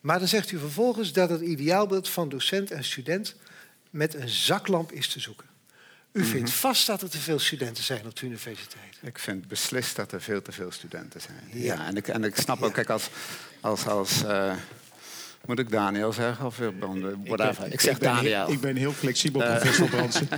Maar 0.00 0.18
dan 0.18 0.28
zegt 0.28 0.50
u 0.50 0.58
vervolgens 0.58 1.12
dat 1.12 1.30
het 1.30 1.40
ideaalbeeld 1.40 2.08
van 2.08 2.28
docent 2.28 2.70
en 2.70 2.84
student 2.84 3.34
met 3.90 4.14
een 4.14 4.28
zaklamp 4.28 4.92
is 4.92 5.08
te 5.08 5.20
zoeken. 5.20 5.46
U 6.12 6.20
mhm. 6.20 6.28
vindt 6.28 6.50
vast 6.50 6.86
dat 6.86 7.02
er 7.02 7.10
te 7.10 7.18
veel 7.18 7.38
studenten 7.38 7.84
zijn 7.84 8.06
op 8.06 8.16
de 8.16 8.26
universiteit. 8.26 8.98
Ik 9.02 9.18
vind 9.18 9.48
beslist 9.48 9.96
dat 9.96 10.12
er 10.12 10.22
veel 10.22 10.42
te 10.42 10.52
veel 10.52 10.70
studenten 10.70 11.20
zijn. 11.20 11.62
Ja, 11.62 11.86
en, 11.86 11.96
ik, 11.96 12.08
en 12.08 12.24
ik 12.24 12.36
snap 12.36 12.62
ook, 12.62 12.72
kijk, 12.72 12.90
als, 12.90 13.08
als, 13.60 13.86
als 13.86 14.22
uh, 14.22 14.54
moet 15.46 15.58
ik 15.58 15.70
Daniel 15.70 16.12
zeggen? 16.12 16.46
Of 16.46 16.58
whatever. 17.24 17.66
Ik, 17.66 17.72
ik 17.72 17.80
zeg 17.80 17.94
ik 17.94 18.00
Daniel. 18.00 18.50
ik 18.50 18.60
ben 18.60 18.76
heel 18.76 18.92
flexibel, 18.92 19.42
uh, 19.42 19.48
professor 19.48 19.88
Brandsen. 19.96 20.28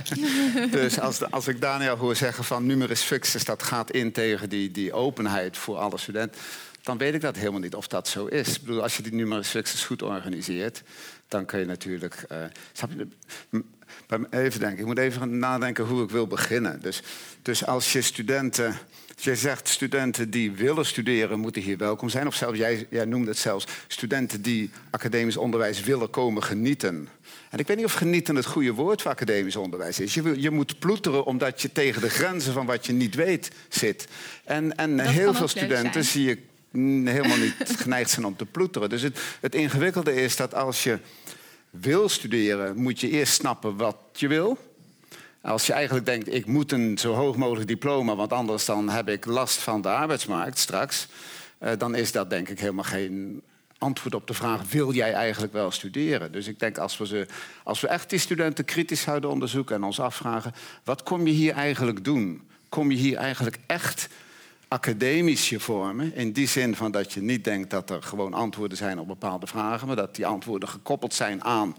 dus 0.71 0.99
als, 0.99 1.31
als 1.31 1.47
ik 1.47 1.61
Daniel 1.61 1.95
hoor 1.95 2.15
zeggen 2.15 2.43
van 2.43 2.65
numerus 2.65 3.01
fixus... 3.01 3.45
dat 3.45 3.63
gaat 3.63 3.91
in 3.91 4.11
tegen 4.11 4.49
die, 4.49 4.71
die 4.71 4.93
openheid 4.93 5.57
voor 5.57 5.77
alle 5.77 5.97
studenten... 5.97 6.41
dan 6.81 6.97
weet 6.97 7.13
ik 7.13 7.21
dat 7.21 7.35
helemaal 7.35 7.59
niet 7.59 7.75
of 7.75 7.87
dat 7.87 8.07
zo 8.07 8.25
is. 8.25 8.55
Ik 8.55 8.61
bedoel, 8.61 8.81
als 8.81 8.97
je 8.97 9.03
die 9.03 9.13
numerus 9.13 9.47
fixus 9.47 9.85
goed 9.85 10.01
organiseert... 10.01 10.83
dan 11.27 11.45
kun 11.45 11.59
je 11.59 11.65
natuurlijk... 11.65 12.25
Uh, 12.31 12.37
even 14.29 14.59
denken, 14.59 14.79
ik 14.79 14.85
moet 14.85 14.97
even 14.97 15.39
nadenken 15.39 15.85
hoe 15.85 16.03
ik 16.03 16.09
wil 16.09 16.27
beginnen. 16.27 16.81
Dus, 16.81 17.01
dus 17.41 17.65
als 17.65 17.93
je 17.93 18.01
studenten 18.01 18.77
je 19.23 19.35
zegt 19.35 19.67
studenten 19.67 20.29
die 20.29 20.51
willen 20.51 20.85
studeren 20.85 21.39
moeten 21.39 21.61
hier 21.61 21.77
welkom 21.77 22.09
zijn. 22.09 22.27
Of 22.27 22.35
zelfs, 22.35 22.57
jij, 22.57 22.87
jij 22.89 23.05
noemde 23.05 23.29
het 23.29 23.37
zelfs, 23.37 23.65
studenten 23.87 24.41
die 24.41 24.69
academisch 24.89 25.37
onderwijs 25.37 25.81
willen 25.81 26.09
komen 26.09 26.43
genieten. 26.43 27.09
En 27.49 27.59
ik 27.59 27.67
weet 27.67 27.77
niet 27.77 27.85
of 27.85 27.93
genieten 27.93 28.35
het 28.35 28.45
goede 28.45 28.73
woord 28.73 29.01
voor 29.01 29.11
academisch 29.11 29.55
onderwijs 29.55 29.99
is. 29.99 30.13
Je, 30.13 30.41
je 30.41 30.49
moet 30.49 30.79
ploeteren 30.79 31.25
omdat 31.25 31.61
je 31.61 31.71
tegen 31.71 32.01
de 32.01 32.09
grenzen 32.09 32.53
van 32.53 32.65
wat 32.65 32.85
je 32.85 32.93
niet 32.93 33.15
weet 33.15 33.51
zit. 33.69 34.07
En, 34.43 34.75
en 34.75 34.99
heel 34.99 35.33
veel 35.33 35.47
studenten 35.47 36.03
zie 36.05 36.23
je 36.23 36.37
helemaal 37.11 37.37
niet 37.37 37.55
geneigd 37.83 38.09
zijn 38.09 38.25
om 38.25 38.35
te 38.35 38.45
ploeteren. 38.45 38.89
Dus 38.89 39.01
het, 39.01 39.19
het 39.41 39.55
ingewikkelde 39.55 40.13
is 40.15 40.35
dat 40.35 40.53
als 40.53 40.83
je 40.83 40.99
wil 41.69 42.09
studeren, 42.09 42.77
moet 42.77 42.99
je 42.99 43.09
eerst 43.09 43.33
snappen 43.33 43.75
wat 43.75 43.97
je 44.13 44.27
wil. 44.27 44.57
Als 45.41 45.67
je 45.67 45.73
eigenlijk 45.73 46.05
denkt, 46.05 46.33
ik 46.33 46.45
moet 46.45 46.71
een 46.71 46.97
zo 46.97 47.13
hoog 47.13 47.35
mogelijk 47.35 47.67
diploma, 47.67 48.15
want 48.15 48.33
anders 48.33 48.65
dan 48.65 48.89
heb 48.89 49.09
ik 49.09 49.25
last 49.25 49.57
van 49.57 49.81
de 49.81 49.89
arbeidsmarkt 49.89 50.57
straks, 50.57 51.07
uh, 51.59 51.71
dan 51.77 51.95
is 51.95 52.11
dat 52.11 52.29
denk 52.29 52.49
ik 52.49 52.59
helemaal 52.59 52.83
geen 52.83 53.41
antwoord 53.77 54.15
op 54.15 54.27
de 54.27 54.33
vraag, 54.33 54.71
wil 54.71 54.93
jij 54.93 55.13
eigenlijk 55.13 55.53
wel 55.53 55.71
studeren? 55.71 56.31
Dus 56.31 56.47
ik 56.47 56.59
denk, 56.59 56.77
als 56.77 56.97
we, 56.97 57.27
als 57.63 57.81
we 57.81 57.87
echt 57.87 58.09
die 58.09 58.19
studenten 58.19 58.65
kritisch 58.65 59.01
zouden 59.01 59.29
onderzoeken 59.29 59.75
en 59.75 59.83
ons 59.83 59.99
afvragen, 59.99 60.53
wat 60.83 61.03
kom 61.03 61.27
je 61.27 61.33
hier 61.33 61.53
eigenlijk 61.53 62.03
doen? 62.03 62.41
Kom 62.69 62.91
je 62.91 62.97
hier 62.97 63.17
eigenlijk 63.17 63.59
echt 63.65 64.07
academisch 64.67 65.49
je 65.49 65.59
vormen. 65.59 66.15
In 66.15 66.31
die 66.31 66.47
zin 66.47 66.75
van 66.75 66.91
dat 66.91 67.13
je 67.13 67.21
niet 67.21 67.43
denkt 67.43 67.69
dat 67.69 67.89
er 67.89 68.03
gewoon 68.03 68.33
antwoorden 68.33 68.77
zijn 68.77 68.99
op 68.99 69.07
bepaalde 69.07 69.47
vragen, 69.47 69.87
maar 69.87 69.95
dat 69.95 70.15
die 70.15 70.25
antwoorden 70.25 70.69
gekoppeld 70.69 71.13
zijn 71.13 71.43
aan 71.43 71.75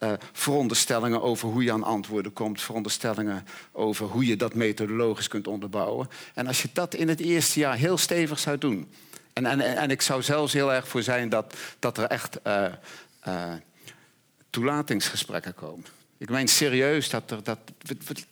uh, 0.00 0.12
veronderstellingen 0.32 1.22
over 1.22 1.48
hoe 1.48 1.62
je 1.62 1.72
aan 1.72 1.82
antwoorden 1.82 2.32
komt, 2.32 2.60
veronderstellingen 2.60 3.46
over 3.72 4.06
hoe 4.06 4.26
je 4.26 4.36
dat 4.36 4.54
methodologisch 4.54 5.28
kunt 5.28 5.46
onderbouwen. 5.46 6.08
En 6.34 6.46
als 6.46 6.62
je 6.62 6.68
dat 6.72 6.94
in 6.94 7.08
het 7.08 7.20
eerste 7.20 7.60
jaar 7.60 7.76
heel 7.76 7.98
stevig 7.98 8.38
zou 8.38 8.58
doen. 8.58 8.88
En, 9.32 9.46
en, 9.46 9.60
en 9.60 9.90
ik 9.90 10.02
zou 10.02 10.22
zelfs 10.22 10.52
heel 10.52 10.72
erg 10.72 10.88
voor 10.88 11.02
zijn 11.02 11.28
dat, 11.28 11.54
dat 11.78 11.98
er 11.98 12.04
echt 12.04 12.38
uh, 12.46 12.66
uh, 13.28 13.52
toelatingsgesprekken 14.50 15.54
komen. 15.54 15.86
Ik 16.18 16.30
meen 16.30 16.48
serieus 16.48 17.10
dat, 17.10 17.30
er, 17.30 17.42
dat 17.42 17.58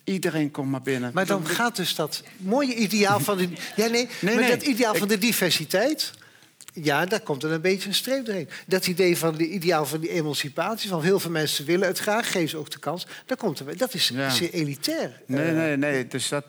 iedereen 0.03 0.51
komt 0.51 0.69
maar 0.69 0.81
binnen. 0.81 1.11
Maar 1.13 1.25
dan 1.25 1.47
gaat 1.47 1.75
dus 1.75 1.95
dat 1.95 2.23
mooie 2.37 2.75
ideaal 2.75 3.19
van 3.19 3.37
de, 3.37 3.49
ja, 3.75 3.87
nee, 3.87 4.09
nee, 4.21 4.35
maar 4.35 4.49
dat 4.49 4.63
ideaal 4.63 4.95
van 4.95 5.07
de 5.07 5.17
diversiteit. 5.17 6.13
Ja, 6.83 7.05
daar 7.05 7.19
komt 7.19 7.43
er 7.43 7.51
een 7.51 7.61
beetje 7.61 7.87
een 7.87 7.95
streep 7.95 8.25
doorheen. 8.25 8.49
Dat 8.67 8.87
idee 8.87 9.17
van 9.17 9.35
de 9.35 9.47
ideaal 9.47 9.85
van 9.85 9.99
die 9.99 10.09
emancipatie, 10.09 10.89
van 10.89 11.01
heel 11.01 11.19
veel 11.19 11.31
mensen 11.31 11.65
willen 11.65 11.87
het 11.87 11.99
graag, 11.99 12.31
geven 12.31 12.49
ze 12.49 12.57
ook 12.57 12.71
de 12.71 12.79
kans. 12.79 13.07
Daar 13.25 13.37
komt 13.37 13.59
er, 13.59 13.77
dat 13.77 13.93
is 13.93 14.11
zeer 14.29 14.51
elitair. 14.51 15.21
Nee, 15.25 15.47
eh, 15.47 15.55
nee, 15.55 15.77
nee. 15.77 16.07
Dus 16.07 16.29
dat, 16.29 16.45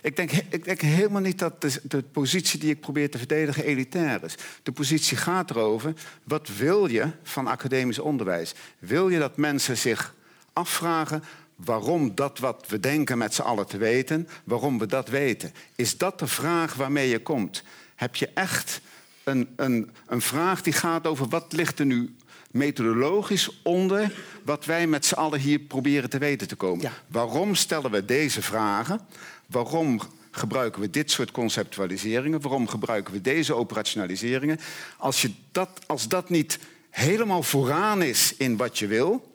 ik, 0.00 0.16
denk, 0.16 0.32
ik 0.32 0.64
denk 0.64 0.80
helemaal 0.80 1.20
niet 1.20 1.38
dat 1.38 1.60
de, 1.60 1.80
de, 1.82 2.02
positie 2.02 2.60
die 2.60 2.70
ik 2.70 2.80
probeer 2.80 3.10
te 3.10 3.18
verdedigen 3.18 3.64
elitair 3.64 4.24
is. 4.24 4.34
De 4.62 4.72
positie 4.72 5.16
gaat 5.16 5.50
erover, 5.50 5.92
wat 6.24 6.48
wil 6.56 6.86
je 6.86 7.10
van 7.22 7.46
academisch 7.46 7.98
onderwijs? 7.98 8.54
Wil 8.78 9.08
je 9.08 9.18
dat 9.18 9.36
mensen 9.36 9.76
zich 9.76 10.14
afvragen 10.52 11.22
waarom 11.56 12.14
dat 12.14 12.38
wat 12.38 12.64
we 12.68 12.80
denken 12.80 13.18
met 13.18 13.34
z'n 13.34 13.42
allen 13.42 13.66
te 13.66 13.76
weten, 13.76 14.28
waarom 14.44 14.78
we 14.78 14.86
dat 14.86 15.08
weten? 15.08 15.52
Is 15.76 15.98
dat 15.98 16.18
de 16.18 16.26
vraag 16.26 16.74
waarmee 16.74 17.08
je 17.08 17.22
komt? 17.22 17.62
Heb 17.94 18.16
je 18.16 18.28
echt 18.34 18.80
een, 19.24 19.48
een, 19.56 19.90
een 20.06 20.20
vraag 20.20 20.62
die 20.62 20.72
gaat 20.72 21.06
over 21.06 21.28
wat 21.28 21.52
ligt 21.52 21.78
er 21.78 21.86
nu 21.86 22.14
methodologisch 22.50 23.60
onder 23.62 24.12
wat 24.44 24.64
wij 24.64 24.86
met 24.86 25.06
z'n 25.06 25.14
allen 25.14 25.40
hier 25.40 25.58
proberen 25.58 26.10
te 26.10 26.18
weten 26.18 26.48
te 26.48 26.56
komen. 26.56 26.82
Ja. 26.82 26.92
Waarom 27.06 27.54
stellen 27.54 27.90
we 27.90 28.04
deze 28.04 28.42
vragen? 28.42 29.00
Waarom 29.46 30.00
gebruiken 30.30 30.80
we 30.80 30.90
dit 30.90 31.10
soort 31.10 31.30
conceptualiseringen? 31.30 32.40
Waarom 32.40 32.68
gebruiken 32.68 33.12
we 33.12 33.20
deze 33.20 33.54
operationaliseringen? 33.54 34.60
Als, 34.96 35.22
je 35.22 35.30
dat, 35.52 35.80
als 35.86 36.08
dat 36.08 36.28
niet 36.28 36.58
helemaal 36.90 37.42
vooraan 37.42 38.02
is 38.02 38.34
in 38.36 38.56
wat 38.56 38.78
je 38.78 38.86
wil, 38.86 39.33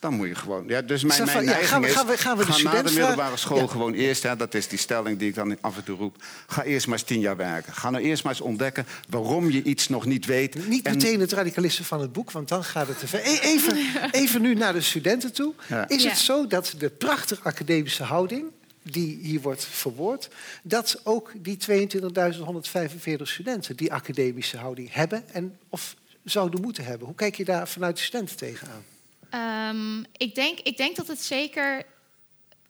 dan 0.00 0.14
moet 0.14 0.28
je 0.28 0.34
gewoon. 0.34 0.64
Ja, 0.68 0.82
dus 0.82 1.04
mijn, 1.04 1.24
mijn 1.24 1.44
ja, 1.44 1.52
gaan 1.52 1.80
we- 1.80 1.86
is, 1.88 1.92
gaan 1.94 2.06
we- 2.06 2.16
gaan 2.18 2.36
we 2.36 2.44
de 2.46 2.52
ga 2.52 2.62
na 2.62 2.82
de 2.82 2.92
middelbare 2.92 3.36
school 3.36 3.58
Ja. 3.58 3.66
gewoon 3.66 3.92
eerst, 3.94 4.22
hè, 4.22 4.36
dat 4.36 4.54
is 4.54 4.68
die 4.68 4.78
stelling 4.78 5.18
die 5.18 5.28
ik 5.28 5.34
dan 5.34 5.56
af 5.60 5.76
en 5.76 5.84
toe 5.84 5.96
roep. 5.96 6.16
Ga 6.46 6.62
eerst 6.62 6.86
maar 6.86 6.98
eens 6.98 7.06
tien 7.06 7.20
jaar 7.20 7.36
werken. 7.36 7.72
Ga 7.72 7.90
nou 7.90 8.04
eerst 8.04 8.22
maar 8.22 8.32
eens 8.32 8.40
ontdekken 8.40 8.86
waarom 9.08 9.50
je 9.50 9.62
iets 9.62 9.88
nog 9.88 10.04
niet 10.06 10.26
weet. 10.26 10.68
Niet 10.68 10.86
En- 10.86 10.92
meteen 10.96 11.20
het 11.20 11.32
radicalisme 11.32 11.84
van 11.84 12.00
het 12.00 12.12
boek, 12.12 12.30
want 12.30 12.48
dan 12.48 12.64
gaat 12.64 12.88
het 12.88 12.98
te 12.98 13.06
ver. 13.06 13.20
E- 13.26 13.38
Even, 13.42 13.76
even 14.22 14.42
nu 14.42 14.54
naar 14.54 14.72
de 14.72 14.80
studenten 14.80 15.32
toe. 15.32 15.54
Ja. 15.68 15.88
Is 15.88 16.02
Ja. 16.02 16.08
het 16.08 16.18
zo 16.18 16.46
dat 16.46 16.74
de 16.78 16.90
prachtige 16.90 17.42
academische 17.42 18.02
houding 18.02 18.44
die 18.82 19.18
hier 19.22 19.40
wordt 19.40 19.64
verwoord, 19.64 20.28
dat 20.62 21.00
ook 21.04 21.32
die 21.36 21.56
22.145 21.56 23.28
studenten 23.28 23.76
die 23.76 23.92
academische 23.92 24.56
houding 24.56 24.92
hebben 24.92 25.22
en 25.32 25.58
of 25.68 25.94
zouden 26.24 26.60
moeten 26.60 26.84
hebben? 26.84 27.06
Hoe 27.06 27.16
kijk 27.16 27.34
je 27.36 27.44
daar 27.44 27.68
vanuit 27.68 27.96
de 27.96 28.02
studenten 28.02 28.36
tegenaan? 28.36 28.82
Ehm, 29.30 30.02
ik, 30.16 30.34
denk, 30.34 30.58
ik 30.58 30.76
denk 30.76 30.96
dat 30.96 31.06
het 31.06 31.22
zeker. 31.22 31.86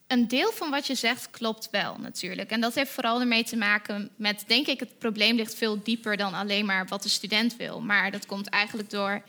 Een 0.07 0.29
deel 0.29 0.53
van 0.53 0.71
wat 0.71 0.87
je 0.87 0.95
zegt 0.95 1.31
klopt 1.31 1.69
wel, 1.71 1.97
natuurlijk. 1.99 2.51
En 2.51 2.61
dat 2.61 2.75
heeft 2.75 2.91
vooral 2.91 3.21
ermee 3.21 3.45
te 3.45 3.57
maken 3.57 4.11
met, 4.17 4.45
denk 4.47 4.67
ik, 4.67 4.81
het 4.81 4.99
probleem 4.99 5.37
ligt 5.37 5.55
veel 5.55 5.83
dieper 5.83 6.17
dan 6.17 6.35
alleen 6.35 6.67
maar 6.67 6.87
wat 6.87 7.03
de 7.03 7.09
student 7.09 7.57
wil. 7.57 7.81
Maar 7.81 8.11
dat 8.11 8.27
komt 8.27 8.49
eigenlijk 8.49 8.91
door 8.91 9.23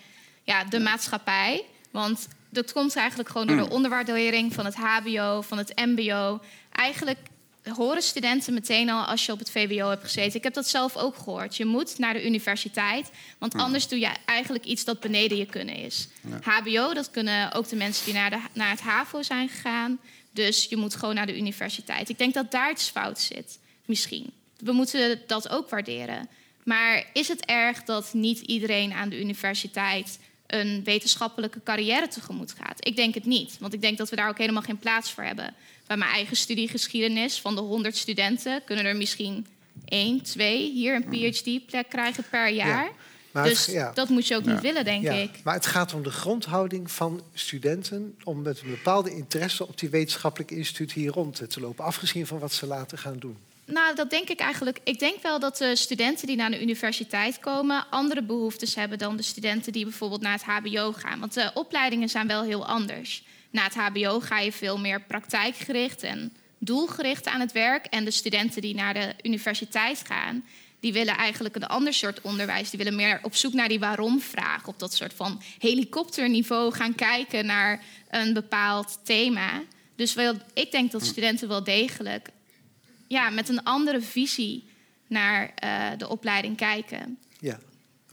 ja, 0.43 0.63
de 0.63 0.79
maatschappij. 0.79 1.65
Want 1.91 2.27
dat 2.49 2.71
komt 2.73 2.95
eigenlijk 2.95 3.29
gewoon 3.29 3.47
door 3.47 3.57
de 3.57 3.69
onderwaardering 3.69 4.53
van 4.53 4.65
het 4.65 4.75
HBO, 4.75 5.41
van 5.41 5.57
het 5.57 5.75
MBO. 5.75 6.39
Eigenlijk 6.71 7.19
horen 7.69 8.01
studenten 8.01 8.53
meteen 8.53 8.89
al 8.89 9.03
als 9.03 9.25
je 9.25 9.31
op 9.31 9.39
het 9.39 9.51
VWO 9.51 9.89
hebt 9.89 10.03
gezeten. 10.03 10.35
Ik 10.35 10.43
heb 10.43 10.53
dat 10.53 10.67
zelf 10.67 10.97
ook 10.97 11.17
gehoord. 11.17 11.57
Je 11.57 11.65
moet 11.65 11.97
naar 11.97 12.13
de 12.13 12.25
universiteit, 12.25 13.09
want 13.37 13.53
anders 13.53 13.87
doe 13.87 13.99
je 13.99 14.11
eigenlijk 14.25 14.65
iets 14.65 14.83
dat 14.83 14.99
beneden 14.99 15.37
je 15.37 15.45
kunnen 15.45 15.75
is. 15.75 16.07
HBO, 16.41 16.93
dat 16.93 17.11
kunnen 17.11 17.53
ook 17.53 17.69
de 17.69 17.75
mensen 17.75 18.05
die 18.05 18.13
naar, 18.13 18.29
de, 18.29 18.39
naar 18.53 18.69
het 18.69 18.81
HAVO 18.81 19.21
zijn 19.21 19.49
gegaan. 19.49 19.99
Dus 20.31 20.65
je 20.69 20.77
moet 20.77 20.95
gewoon 20.95 21.15
naar 21.15 21.25
de 21.25 21.37
universiteit. 21.37 22.09
Ik 22.09 22.17
denk 22.17 22.33
dat 22.33 22.51
daar 22.51 22.71
iets 22.71 22.89
fout 22.89 23.19
zit, 23.19 23.59
misschien. 23.85 24.33
We 24.57 24.71
moeten 24.71 25.21
dat 25.27 25.49
ook 25.49 25.69
waarderen. 25.69 26.29
Maar 26.63 27.05
is 27.13 27.27
het 27.27 27.45
erg 27.45 27.83
dat 27.83 28.13
niet 28.13 28.39
iedereen 28.39 28.93
aan 28.93 29.09
de 29.09 29.19
universiteit 29.19 30.19
een 30.47 30.83
wetenschappelijke 30.83 31.63
carrière 31.63 32.07
tegemoet 32.07 32.55
gaat? 32.63 32.87
Ik 32.87 32.95
denk 32.95 33.13
het 33.13 33.25
niet, 33.25 33.57
want 33.59 33.73
ik 33.73 33.81
denk 33.81 33.97
dat 33.97 34.09
we 34.09 34.15
daar 34.15 34.29
ook 34.29 34.37
helemaal 34.37 34.61
geen 34.61 34.77
plaats 34.77 35.11
voor 35.11 35.23
hebben. 35.23 35.53
Bij 35.89 35.97
mijn 35.97 36.11
eigen 36.11 36.35
studie 36.37 36.67
geschiedenis, 36.67 37.41
van 37.41 37.55
de 37.55 37.61
100 37.61 37.97
studenten, 37.97 38.61
kunnen 38.65 38.85
er 38.85 38.95
misschien 38.95 39.47
één, 39.85 40.21
twee 40.21 40.71
hier 40.71 40.95
een 40.95 41.05
PhD-plek 41.09 41.89
krijgen 41.89 42.23
per 42.29 42.49
jaar. 42.49 42.91
Maar 43.31 43.43
het- 43.43 43.51
dus 43.53 43.65
ja. 43.65 43.91
dat 43.93 44.09
moet 44.09 44.27
je 44.27 44.35
ook 44.35 44.45
niet 44.45 44.61
willen, 44.61 44.83
denk 44.83 45.03
Ja, 45.03 45.13
ik. 45.13 45.29
Maar 45.43 45.53
het 45.53 45.65
gaat 45.65 45.93
om 45.93 46.03
de 46.03 46.11
grondhouding 46.11 46.91
van 46.91 47.21
studenten 47.33 48.15
om 48.23 48.41
met 48.41 48.61
een 48.61 48.69
bepaalde 48.69 49.15
interesse 49.15 49.67
op 49.67 49.79
die 49.79 49.89
wetenschappelijk 49.89 50.51
instituut 50.51 50.91
hier 50.91 51.11
rond 51.11 51.49
te 51.49 51.59
lopen, 51.59 51.85
afgezien 51.85 52.27
van 52.27 52.39
wat 52.39 52.53
ze 52.53 52.65
later 52.65 52.97
gaan 52.97 53.19
doen. 53.19 53.37
Nou, 53.65 53.95
dat 53.95 54.09
denk 54.09 54.29
ik 54.29 54.39
eigenlijk. 54.39 54.79
Ik 54.83 54.99
denk 54.99 55.21
wel 55.21 55.39
dat 55.39 55.57
de 55.57 55.75
studenten 55.75 56.27
die 56.27 56.35
naar 56.35 56.51
de 56.51 56.61
universiteit 56.61 57.39
komen 57.39 57.85
andere 57.89 58.23
behoeftes 58.23 58.75
hebben 58.75 58.97
dan 58.97 59.15
de 59.17 59.23
studenten 59.23 59.71
die 59.73 59.83
bijvoorbeeld 59.83 60.21
naar 60.21 60.33
het 60.33 60.43
HBO 60.43 60.91
gaan. 60.91 61.19
Want 61.19 61.33
de 61.33 61.51
opleidingen 61.53 62.09
zijn 62.09 62.27
wel 62.27 62.43
heel 62.43 62.65
anders. 62.67 63.23
Na 63.49 63.63
het 63.63 63.73
HBO 63.73 64.19
ga 64.19 64.39
je 64.39 64.51
veel 64.51 64.79
meer 64.79 65.01
praktijkgericht 65.01 66.03
en 66.03 66.33
doelgericht 66.57 67.27
aan 67.27 67.39
het 67.39 67.51
werk. 67.51 67.85
En 67.85 68.05
de 68.05 68.11
studenten 68.11 68.61
die 68.61 68.75
naar 68.75 68.93
de 68.93 69.13
universiteit 69.21 70.03
gaan, 70.05 70.43
die 70.79 70.93
willen 70.93 71.17
eigenlijk 71.17 71.55
een 71.55 71.67
ander 71.67 71.93
soort 71.93 72.21
onderwijs. 72.21 72.69
Die 72.69 72.79
willen 72.79 72.95
meer 72.95 73.19
op 73.21 73.35
zoek 73.35 73.53
naar 73.53 73.67
die 73.67 73.79
waarom-vraag. 73.79 74.67
Op 74.67 74.79
dat 74.79 74.93
soort 74.93 75.13
van 75.13 75.41
helikopterniveau 75.59 76.73
gaan 76.73 76.95
kijken 76.95 77.45
naar 77.45 77.83
een 78.09 78.33
bepaald 78.33 78.99
thema. 79.03 79.63
Dus 79.95 80.15
ik 80.53 80.71
denk 80.71 80.91
dat 80.91 81.05
studenten 81.05 81.47
wel 81.47 81.63
degelijk 81.63 82.29
ja, 83.07 83.29
met 83.29 83.49
een 83.49 83.63
andere 83.63 84.01
visie 84.01 84.69
naar 85.07 85.51
eh, 85.55 85.89
de 85.97 86.07
opleiding 86.07 86.57
kijken. 86.57 87.17
Ja. 87.39 87.59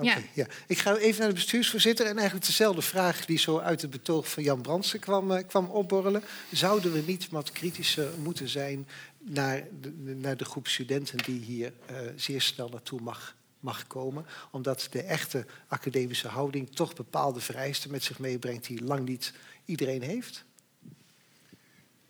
Ja. 0.00 0.18
ja. 0.32 0.46
Ik 0.66 0.78
ga 0.78 0.96
even 0.96 1.20
naar 1.20 1.28
de 1.28 1.34
bestuursvoorzitter 1.34 2.06
en 2.06 2.16
eigenlijk 2.16 2.46
dezelfde 2.46 2.82
vraag 2.82 3.24
die 3.24 3.38
zo 3.38 3.58
uit 3.58 3.82
het 3.82 3.90
betoog 3.90 4.30
van 4.30 4.42
Jan 4.42 4.60
Brandsen 4.60 5.00
kwam, 5.00 5.32
eh, 5.32 5.46
kwam 5.46 5.66
opborrelen. 5.66 6.22
Zouden 6.52 6.92
we 6.92 7.02
niet 7.06 7.28
wat 7.28 7.52
kritischer 7.52 8.10
moeten 8.22 8.48
zijn 8.48 8.88
naar 9.18 9.62
de, 9.80 9.90
naar 10.14 10.36
de 10.36 10.44
groep 10.44 10.68
studenten 10.68 11.18
die 11.18 11.40
hier 11.40 11.72
eh, 11.86 11.96
zeer 12.16 12.40
snel 12.40 12.68
naartoe 12.68 13.00
mag, 13.00 13.36
mag 13.60 13.86
komen? 13.86 14.26
Omdat 14.50 14.88
de 14.90 15.02
echte 15.02 15.46
academische 15.68 16.28
houding 16.28 16.70
toch 16.74 16.94
bepaalde 16.94 17.40
vereisten 17.40 17.90
met 17.90 18.04
zich 18.04 18.18
meebrengt 18.18 18.66
die 18.66 18.84
lang 18.84 19.08
niet 19.08 19.32
iedereen 19.64 20.02
heeft? 20.02 20.44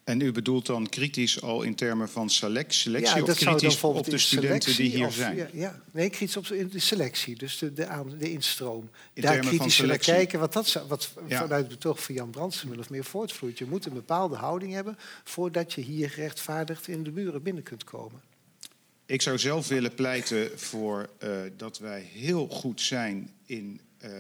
En 0.07 0.21
u 0.21 0.33
bedoelt 0.33 0.66
dan 0.66 0.88
kritisch 0.88 1.42
al 1.42 1.62
in 1.62 1.75
termen 1.75 2.09
van 2.09 2.31
selec- 2.31 2.73
selectie 2.73 3.23
of 3.23 3.38
zou 3.38 3.51
dan 3.51 3.59
kritisch 3.59 3.83
op 3.85 4.05
de 4.05 4.19
studenten 4.19 4.77
die 4.77 4.90
hier 4.90 5.07
of- 5.07 5.14
zijn? 5.14 5.37
Ja, 5.37 5.49
ja. 5.53 5.81
nee, 5.90 6.11
kritisch 6.11 6.37
op 6.37 6.47
de 6.47 6.79
selectie, 6.79 7.37
dus 7.37 7.59
de, 7.59 7.73
de, 7.73 7.87
aan, 7.87 8.14
de 8.19 8.31
instroom. 8.31 8.90
In 9.12 9.23
Daar 9.23 9.33
termen 9.33 9.49
van 9.49 9.57
kritisch 9.59 9.79
naar 9.79 9.87
selectie. 9.87 10.12
kijken, 10.12 10.38
wat, 10.40 10.53
dat, 10.53 10.85
wat 10.88 11.11
Ja. 11.29 11.40
vanuit 11.40 11.61
het 11.64 11.69
betoog 11.73 12.03
van 12.03 12.14
Jan 12.14 12.31
Brandsen 12.31 12.69
min 12.69 12.79
of 12.79 12.90
meer 12.90 13.05
voortvloeit. 13.05 13.59
Je 13.59 13.64
moet 13.66 13.87
een 13.87 13.92
bepaalde 13.92 14.37
houding 14.37 14.73
hebben 14.73 14.99
voordat 15.25 15.73
je 15.73 15.81
hier 15.81 16.11
gerechtvaardigd 16.11 16.88
in 16.88 17.03
de 17.03 17.11
muren 17.11 17.42
binnen 17.42 17.62
kunt 17.62 17.85
komen. 17.85 18.21
Ik 19.07 19.23
zou 19.23 19.38
zelf 19.38 19.69
willen 19.69 19.95
pleiten 19.95 20.59
voor 20.59 21.09
eh, 21.19 21.31
dat 21.57 21.79
wij 21.79 22.01
heel 22.12 22.49
goed 22.49 22.81
zijn 22.81 23.31
in 23.47 23.81
eh, 23.99 24.11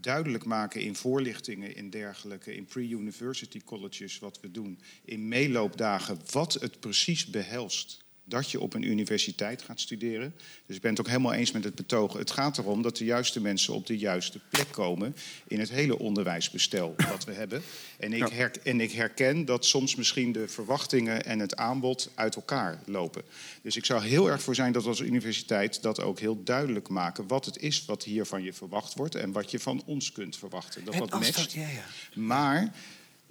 duidelijk 0.00 0.44
maken 0.44 0.80
in 0.80 0.94
voorlichtingen 0.94 1.76
in 1.76 1.90
dergelijke, 1.90 2.54
in 2.54 2.64
pre-university 2.64 3.60
colleges 3.64 4.18
wat 4.18 4.40
we 4.40 4.50
doen, 4.50 4.80
in 5.04 5.28
meeloopdagen 5.28 6.18
wat 6.30 6.52
het 6.52 6.80
precies 6.80 7.26
behelst 7.26 8.01
dat 8.24 8.50
je 8.50 8.60
op 8.60 8.74
een 8.74 8.82
universiteit 8.82 9.62
gaat 9.62 9.80
studeren. 9.80 10.34
Dus 10.66 10.76
ik 10.76 10.82
ben 10.82 10.90
het 10.90 11.00
ook 11.00 11.06
helemaal 11.06 11.32
eens 11.32 11.52
met 11.52 11.64
het 11.64 11.74
betogen. 11.74 12.18
Het 12.18 12.30
gaat 12.30 12.58
erom 12.58 12.82
dat 12.82 12.96
de 12.96 13.04
juiste 13.04 13.40
mensen 13.40 13.74
op 13.74 13.86
de 13.86 13.98
juiste 13.98 14.40
plek 14.50 14.66
komen 14.70 15.16
in 15.46 15.60
het 15.60 15.70
hele 15.70 15.98
onderwijsbestel 15.98 16.94
wat 17.08 17.24
we 17.24 17.32
hebben. 17.32 17.62
En 17.98 18.12
ik, 18.12 18.28
her- 18.28 18.52
en 18.62 18.80
ik 18.80 18.92
herken 18.92 19.44
dat 19.44 19.64
soms 19.64 19.94
misschien 19.94 20.32
de 20.32 20.48
verwachtingen 20.48 21.24
en 21.24 21.38
het 21.38 21.56
aanbod 21.56 22.10
uit 22.14 22.34
elkaar 22.36 22.82
lopen. 22.86 23.22
Dus 23.62 23.76
ik 23.76 23.84
zou 23.84 24.02
heel 24.04 24.30
erg 24.30 24.42
voor 24.42 24.54
zijn 24.54 24.72
dat 24.72 24.82
we 24.82 24.88
als 24.88 25.00
universiteit 25.00 25.82
dat 25.82 26.00
ook 26.00 26.18
heel 26.20 26.42
duidelijk 26.44 26.88
maken 26.88 27.26
wat 27.26 27.44
het 27.44 27.58
is 27.58 27.84
wat 27.84 28.04
hier 28.04 28.24
van 28.26 28.42
je 28.42 28.52
verwacht 28.52 28.94
wordt 28.94 29.14
en 29.14 29.32
wat 29.32 29.50
je 29.50 29.58
van 29.58 29.82
ons 29.86 30.12
kunt 30.12 30.36
verwachten. 30.36 30.84
Dat 30.84 30.94
En 30.94 31.00
dat 31.00 31.10
matcht. 31.10 31.34
dat- 31.36 31.52
ja, 31.52 31.68
ja. 31.68 31.84
Maar 32.14 32.72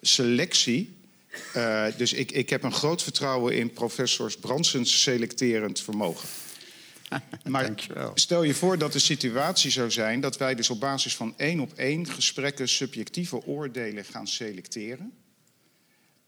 selectie. 0.02 1.00
Eh, 1.54 1.86
dus 1.98 2.14
ik, 2.14 2.32
ik 2.32 2.50
heb 2.50 2.64
een 2.64 2.74
groot 2.74 3.04
vertrouwen 3.04 3.56
in 3.56 3.72
professors 3.74 4.38
Bransens 4.38 5.02
selecterend 5.02 5.82
vermogen. 5.82 6.30
Maar 7.50 7.64
Dankjewel. 7.66 8.12
stel 8.14 8.44
je 8.44 8.54
voor 8.54 8.78
dat 8.78 8.94
de 8.94 9.00
situatie 9.00 9.72
zou 9.72 9.92
zijn 9.92 10.22
dat 10.22 10.38
wij 10.38 10.56
dus 10.56 10.70
op 10.70 10.80
basis 10.80 11.16
van 11.16 11.34
één 11.38 11.60
op 11.60 11.74
één 11.74 12.08
gesprekken 12.08 12.70
subjectieve 12.70 13.46
oordelen 13.46 14.06
gaan 14.06 14.28
selecteren. 14.28 15.14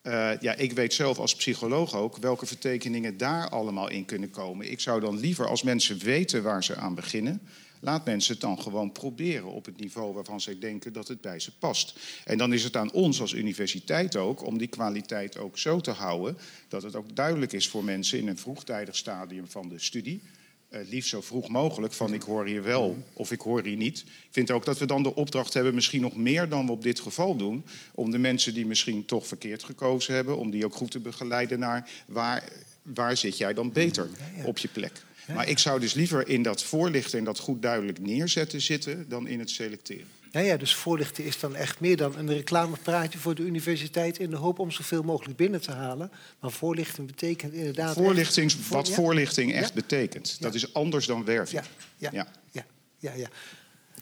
Eh, 0.02 0.32
ja, 0.40 0.56
ik 0.56 0.72
weet 0.72 0.94
zelf 0.94 1.18
als 1.18 1.36
psycholoog 1.36 1.96
ook 1.96 2.18
welke 2.18 2.46
vertekeningen 2.46 3.18
daar 3.18 3.50
allemaal 3.50 3.90
in 3.90 4.06
kunnen 4.06 4.30
komen. 4.30 4.72
Ik 4.72 4.80
zou 4.80 5.00
dan 5.00 5.20
liever, 5.20 5.48
als 5.48 5.64
mensen 5.64 5.98
weten 5.98 6.44
waar 6.44 6.64
ze 6.64 6.76
aan 6.76 6.96
beginnen, 6.96 7.42
laat 7.84 8.06
mensen 8.06 8.32
het 8.34 8.42
dan 8.42 8.62
gewoon 8.62 8.92
proberen 8.92 9.52
op 9.52 9.66
het 9.66 9.80
niveau 9.80 10.14
waarvan 10.14 10.42
zij 10.42 10.60
denken 10.60 10.94
dat 10.94 11.08
het 11.08 11.22
bij 11.22 11.40
ze 11.40 11.58
past. 11.58 12.00
En 12.26 12.38
dan 12.38 12.54
is 12.54 12.64
het 12.64 12.76
aan 12.76 12.92
ons 12.92 13.22
als 13.22 13.34
universiteit 13.34 14.16
ook 14.16 14.46
om 14.46 14.58
die 14.58 14.68
kwaliteit 14.68 15.38
ook 15.38 15.58
zo 15.58 15.80
te 15.80 15.92
houden 15.92 16.38
dat 16.68 16.84
het 16.84 16.96
ook 16.96 17.16
duidelijk 17.16 17.54
is 17.54 17.68
voor 17.68 17.84
mensen 17.84 18.20
in 18.20 18.28
een 18.28 18.38
vroegtijdig 18.38 18.96
stadium 18.96 19.48
van 19.48 19.70
de 19.70 19.80
studie. 19.80 20.22
eh, 20.70 20.80
liefst 20.90 21.10
zo 21.10 21.22
vroeg 21.22 21.50
mogelijk 21.50 21.94
van 21.94 22.14
ik 22.14 22.22
hoor 22.22 22.46
hier 22.46 22.64
wel 22.64 22.98
of 23.14 23.32
ik 23.32 23.42
hoor 23.42 23.64
hier 23.64 23.78
niet. 23.78 24.00
Ik 24.00 24.30
vind 24.32 24.52
ook 24.52 24.66
dat 24.66 24.78
we 24.78 24.86
dan 24.86 25.04
de 25.04 25.16
opdracht 25.16 25.54
hebben, 25.54 25.76
misschien 25.76 26.02
nog 26.02 26.16
meer 26.16 26.50
dan 26.50 26.66
we 26.66 26.72
op 26.72 26.84
dit 26.84 27.00
geval 27.00 27.36
doen, 27.36 27.66
om 27.94 28.12
de 28.12 28.18
mensen 28.18 28.54
die 28.54 28.66
misschien 28.66 29.06
toch 29.06 29.28
verkeerd 29.28 29.64
gekozen 29.64 30.14
hebben, 30.14 30.38
om 30.38 30.52
die 30.52 30.66
ook 30.66 30.76
goed 30.76 30.92
te 30.92 31.00
begeleiden 31.00 31.60
naar 31.60 31.90
waar, 32.06 32.50
waar 32.82 33.18
zit 33.18 33.38
jij 33.38 33.54
dan 33.54 33.72
beter 33.72 34.10
op 34.46 34.58
je 34.58 34.68
plek. 34.68 35.02
Maar 35.28 35.48
ik 35.48 35.60
zou 35.60 35.80
dus 35.80 35.94
liever 35.94 36.28
in 36.28 36.44
dat 36.44 36.64
voorlichten 36.64 37.20
en 37.20 37.26
dat 37.26 37.40
goed 37.40 37.62
duidelijk 37.62 38.00
neerzetten 38.00 38.62
zitten 38.62 39.06
dan 39.10 39.28
in 39.28 39.40
het 39.40 39.50
selecteren. 39.50 40.08
Ja, 40.32 40.40
ja, 40.40 40.58
dus 40.58 40.76
voorlichten 40.76 41.24
is 41.24 41.40
dan 41.40 41.56
echt 41.56 41.80
meer 41.80 41.98
dan 41.98 42.18
een 42.18 42.28
reclamepraatje 42.34 43.20
voor 43.20 43.36
de 43.36 43.42
universiteit 43.44 44.20
in 44.20 44.30
de 44.30 44.36
hoop 44.36 44.60
om 44.60 44.72
zoveel 44.72 45.04
mogelijk 45.04 45.38
binnen 45.38 45.62
te 45.62 45.72
halen. 45.72 46.12
Maar 46.40 46.52
voorlichting 46.52 47.08
betekent 47.08 47.54
inderdaad. 47.54 47.94
Voorlichting, 47.96 48.52
echt, 48.52 48.68
wat 48.70 48.88
ja? 48.88 48.94
voorlichting 48.94 49.54
echt 49.54 49.68
Ja? 49.68 49.74
betekent. 49.74 50.38
Dat 50.40 50.54
is 50.54 50.74
anders 50.74 51.06
dan 51.06 51.26
werving. 51.26 51.62
Ja, 51.62 51.68
ja, 51.98 52.10
Ja. 52.14 52.28
ja, 52.52 52.66
ja, 53.00 53.14
ja. 53.14 53.28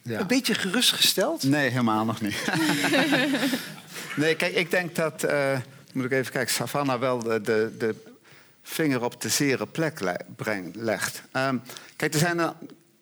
Ja. 0.04 0.20
Een 0.20 0.28
beetje 0.28 0.54
gerustgesteld. 0.54 1.44
Nee, 1.44 1.70
helemaal 1.70 2.06
nog 2.06 2.22
niet. 2.22 2.44
nee, 4.16 4.36
kijk, 4.36 4.56
ik 4.56 4.72
denk 4.72 4.96
dat... 4.96 5.24
eh, 5.24 5.58
moet 5.94 6.06
ik 6.06 6.12
even 6.12 6.32
kijken, 6.32 6.54
Savannah 6.54 7.00
wel 7.00 7.20
de, 7.20 7.42
de, 7.42 7.72
de 7.78 7.96
vinger 8.62 9.04
op 9.04 9.22
de 9.22 9.30
zere 9.30 9.68
plek 9.68 10.00
le- 10.00 10.72
legt. 10.74 11.22
Ehm, 11.32 11.58
kijk, 11.96 12.14
er 12.14 12.20
zijn... 12.20 12.54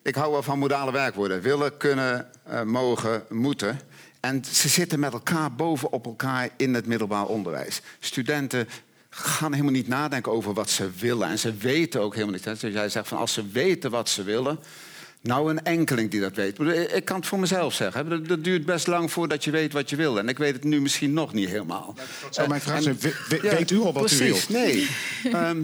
ik 0.02 0.14
hou 0.14 0.32
wel 0.32 0.42
van 0.42 0.58
modale 0.58 0.92
werkwoorden. 0.92 1.40
Willen, 1.40 1.76
kunnen, 1.76 2.30
eh, 2.44 2.62
mogen, 2.62 3.24
moeten. 3.28 3.80
En 4.20 4.44
ze 4.44 4.68
zitten 4.68 5.00
met 5.00 5.12
elkaar 5.12 5.54
bovenop 5.54 6.06
elkaar 6.06 6.48
in 6.56 6.74
het 6.74 6.86
middelbaar 6.86 7.26
onderwijs. 7.26 7.80
Studenten 7.98 8.68
gaan 9.10 9.52
helemaal 9.52 9.72
niet 9.72 9.88
nadenken 9.88 10.32
over 10.32 10.52
wat 10.52 10.70
ze 10.70 10.90
willen. 10.90 11.28
En 11.28 11.38
ze 11.38 11.54
weten 11.54 12.00
ook 12.00 12.14
helemaal 12.14 12.34
niet. 12.34 12.44
Dus 12.44 12.60
jij 12.60 12.88
zegt 12.88 13.08
van 13.08 13.18
als 13.18 13.32
ze 13.32 13.46
weten 13.46 13.90
wat 13.90 14.08
ze 14.08 14.22
willen... 14.22 14.58
Nou, 15.22 15.50
een 15.50 15.62
enkeling 15.62 16.10
die 16.10 16.20
dat 16.20 16.34
weet. 16.36 16.58
Ik 16.94 17.04
kan 17.04 17.16
het 17.16 17.26
voor 17.26 17.38
mezelf 17.38 17.74
zeggen. 17.74 18.08
Dat- 18.08 18.28
Dat 18.28 18.44
duurt 18.44 18.64
best 18.64 18.86
lang 18.86 19.12
voordat 19.12 19.44
je 19.44 19.50
weet 19.50 19.72
wat 19.72 19.90
je 19.90 19.96
wil. 19.96 20.18
En 20.18 20.28
ik 20.28 20.38
weet 20.38 20.52
het 20.54 20.64
nu 20.64 20.80
misschien 20.80 21.12
nog 21.12 21.32
niet 21.32 21.48
helemaal. 21.48 21.94
Dat 22.22 22.34
zou 22.34 22.48
mijn 22.48 22.60
vraag 22.60 22.76
En- 22.76 22.82
zijn. 22.82 22.98
We- 23.00 23.14
we- 23.28 23.38
Ja, 23.42 23.54
weet 23.56 23.70
u 23.70 23.78
al 23.78 23.92
wat 23.92 24.02
precies, 24.04 24.20
u 24.20 24.24
wilt? 24.24 24.48
Nee, 24.48 24.88
Ehm, 25.32 25.62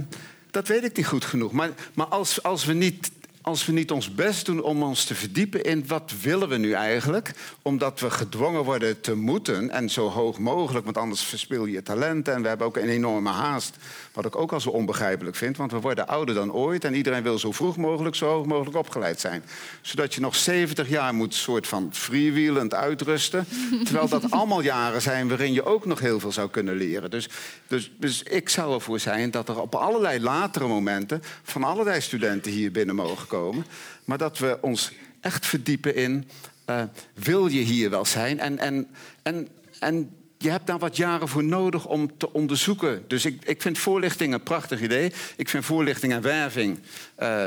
dat 0.51 0.69
weet 0.69 0.85
ik 0.85 0.97
niet 0.97 1.07
goed 1.07 1.25
genoeg. 1.25 1.53
Maar, 1.53 1.71
maar 1.95 2.07
als, 2.07 2.43
als, 2.43 2.65
we 2.65 2.73
niet, 2.73 3.11
als 3.41 3.67
we 3.67 3.73
niet 3.73 3.91
ons 3.91 4.15
best 4.15 4.47
doen 4.47 4.63
om 4.63 4.83
ons 4.83 5.05
te 5.05 5.15
verdiepen 5.15 5.63
in 5.65 5.85
wat 5.87 6.13
willen 6.23 6.49
we 6.49 6.57
nu 6.57 6.73
eigenlijk... 6.73 7.33
omdat 7.63 8.01
we 8.01 8.11
gedwongen 8.11 8.65
worden 8.65 9.01
te 9.01 9.15
moeten 9.15 9.71
en 9.71 9.91
zo 9.91 10.09
hoog 10.09 10.39
mogelijk... 10.39 10.85
want 10.85 10.97
anders 10.99 11.23
verspil 11.23 11.65
je 11.67 11.73
je 11.73 11.83
talenten. 11.83 12.35
En 12.35 12.43
we 12.43 12.49
hebben 12.49 12.67
ook 12.67 12.77
een 12.77 12.89
enorme 12.89 13.31
haast, 13.31 13.77
wat 14.17 14.27
ik 14.27 14.37
ook 14.37 14.53
al 14.53 14.61
zo 14.61 14.69
onbegrijpelijk 14.69 15.37
vind... 15.37 15.57
want 15.57 15.73
we 15.73 15.81
worden 15.81 16.07
ouder 16.07 16.35
dan 16.35 16.53
ooit 16.53 16.85
en 16.85 16.95
iedereen 16.95 17.23
wil 17.23 17.39
zo 17.39 17.53
vroeg 17.53 17.77
mogelijk... 17.77 18.17
zo 18.17 18.27
hoog 18.27 18.47
mogelijk 18.47 18.77
opgeleid 18.77 19.21
zijn. 19.21 19.43
Zodat 19.81 20.15
je 20.15 20.21
nog 20.21 20.37
70 20.37 20.89
jaar 20.89 21.15
moet 21.15 21.35
soort 21.35 21.67
van 21.67 21.89
freewheelend 21.93 22.75
uitrusten... 22.75 23.47
terwijl 23.85 24.09
dat 24.09 24.31
allemaal 24.31 24.61
jaren 24.61 25.03
zijn 25.03 25.29
waarin 25.29 25.53
je 25.53 25.65
ook 25.65 25.87
nog 25.87 26.01
heel 26.01 26.21
veel 26.21 26.33
zou 26.33 26.51
kunnen 26.51 26.77
leren. 26.77 27.11
Dus, 27.11 27.29
dus, 27.67 27.93
dus 27.99 28.23
ik 28.23 28.49
zou 28.49 28.75
ervoor 28.75 29.01
zijn 29.01 29.31
dat 29.31 29.49
er 29.49 29.61
op 29.61 29.75
allerlei 29.75 30.21
latere 30.21 30.67
momenten... 30.67 31.23
van 31.43 31.65
allerlei 31.65 32.01
studenten 32.01 32.53
hier 32.53 32.73
binnen 32.73 32.95
mogen 32.95 33.27
komen... 33.27 33.67
maar 34.05 34.19
dat 34.19 34.39
we 34.39 34.59
ons 34.61 34.93
echt 35.21 35.47
verdiepen 35.47 35.95
in... 35.95 36.29
eh, 36.65 36.83
wil 37.15 37.47
je 37.47 37.61
hier 37.61 37.91
wel 37.91 38.05
zijn? 38.05 38.39
En, 38.39 38.59
en, 38.59 38.89
en, 39.23 39.49
en 39.79 40.11
je 40.39 40.51
hebt 40.51 40.67
daar 40.67 40.79
wat 40.79 40.97
jaren 40.97 41.29
voor 41.29 41.45
nodig 41.45 41.87
om 41.87 42.17
te 42.17 42.33
onderzoeken. 42.33 43.05
Dus 43.07 43.25
ik, 43.25 43.45
ik 43.45 43.63
vind 43.63 43.79
voorlichting 43.79 44.33
een 44.33 44.43
prachtig 44.43 44.83
idee. 44.83 45.13
Ik 45.37 45.49
vind 45.49 45.65
voorlichting 45.65 46.13
en 46.13 46.23
werving 46.23 46.79
eh, 47.15 47.47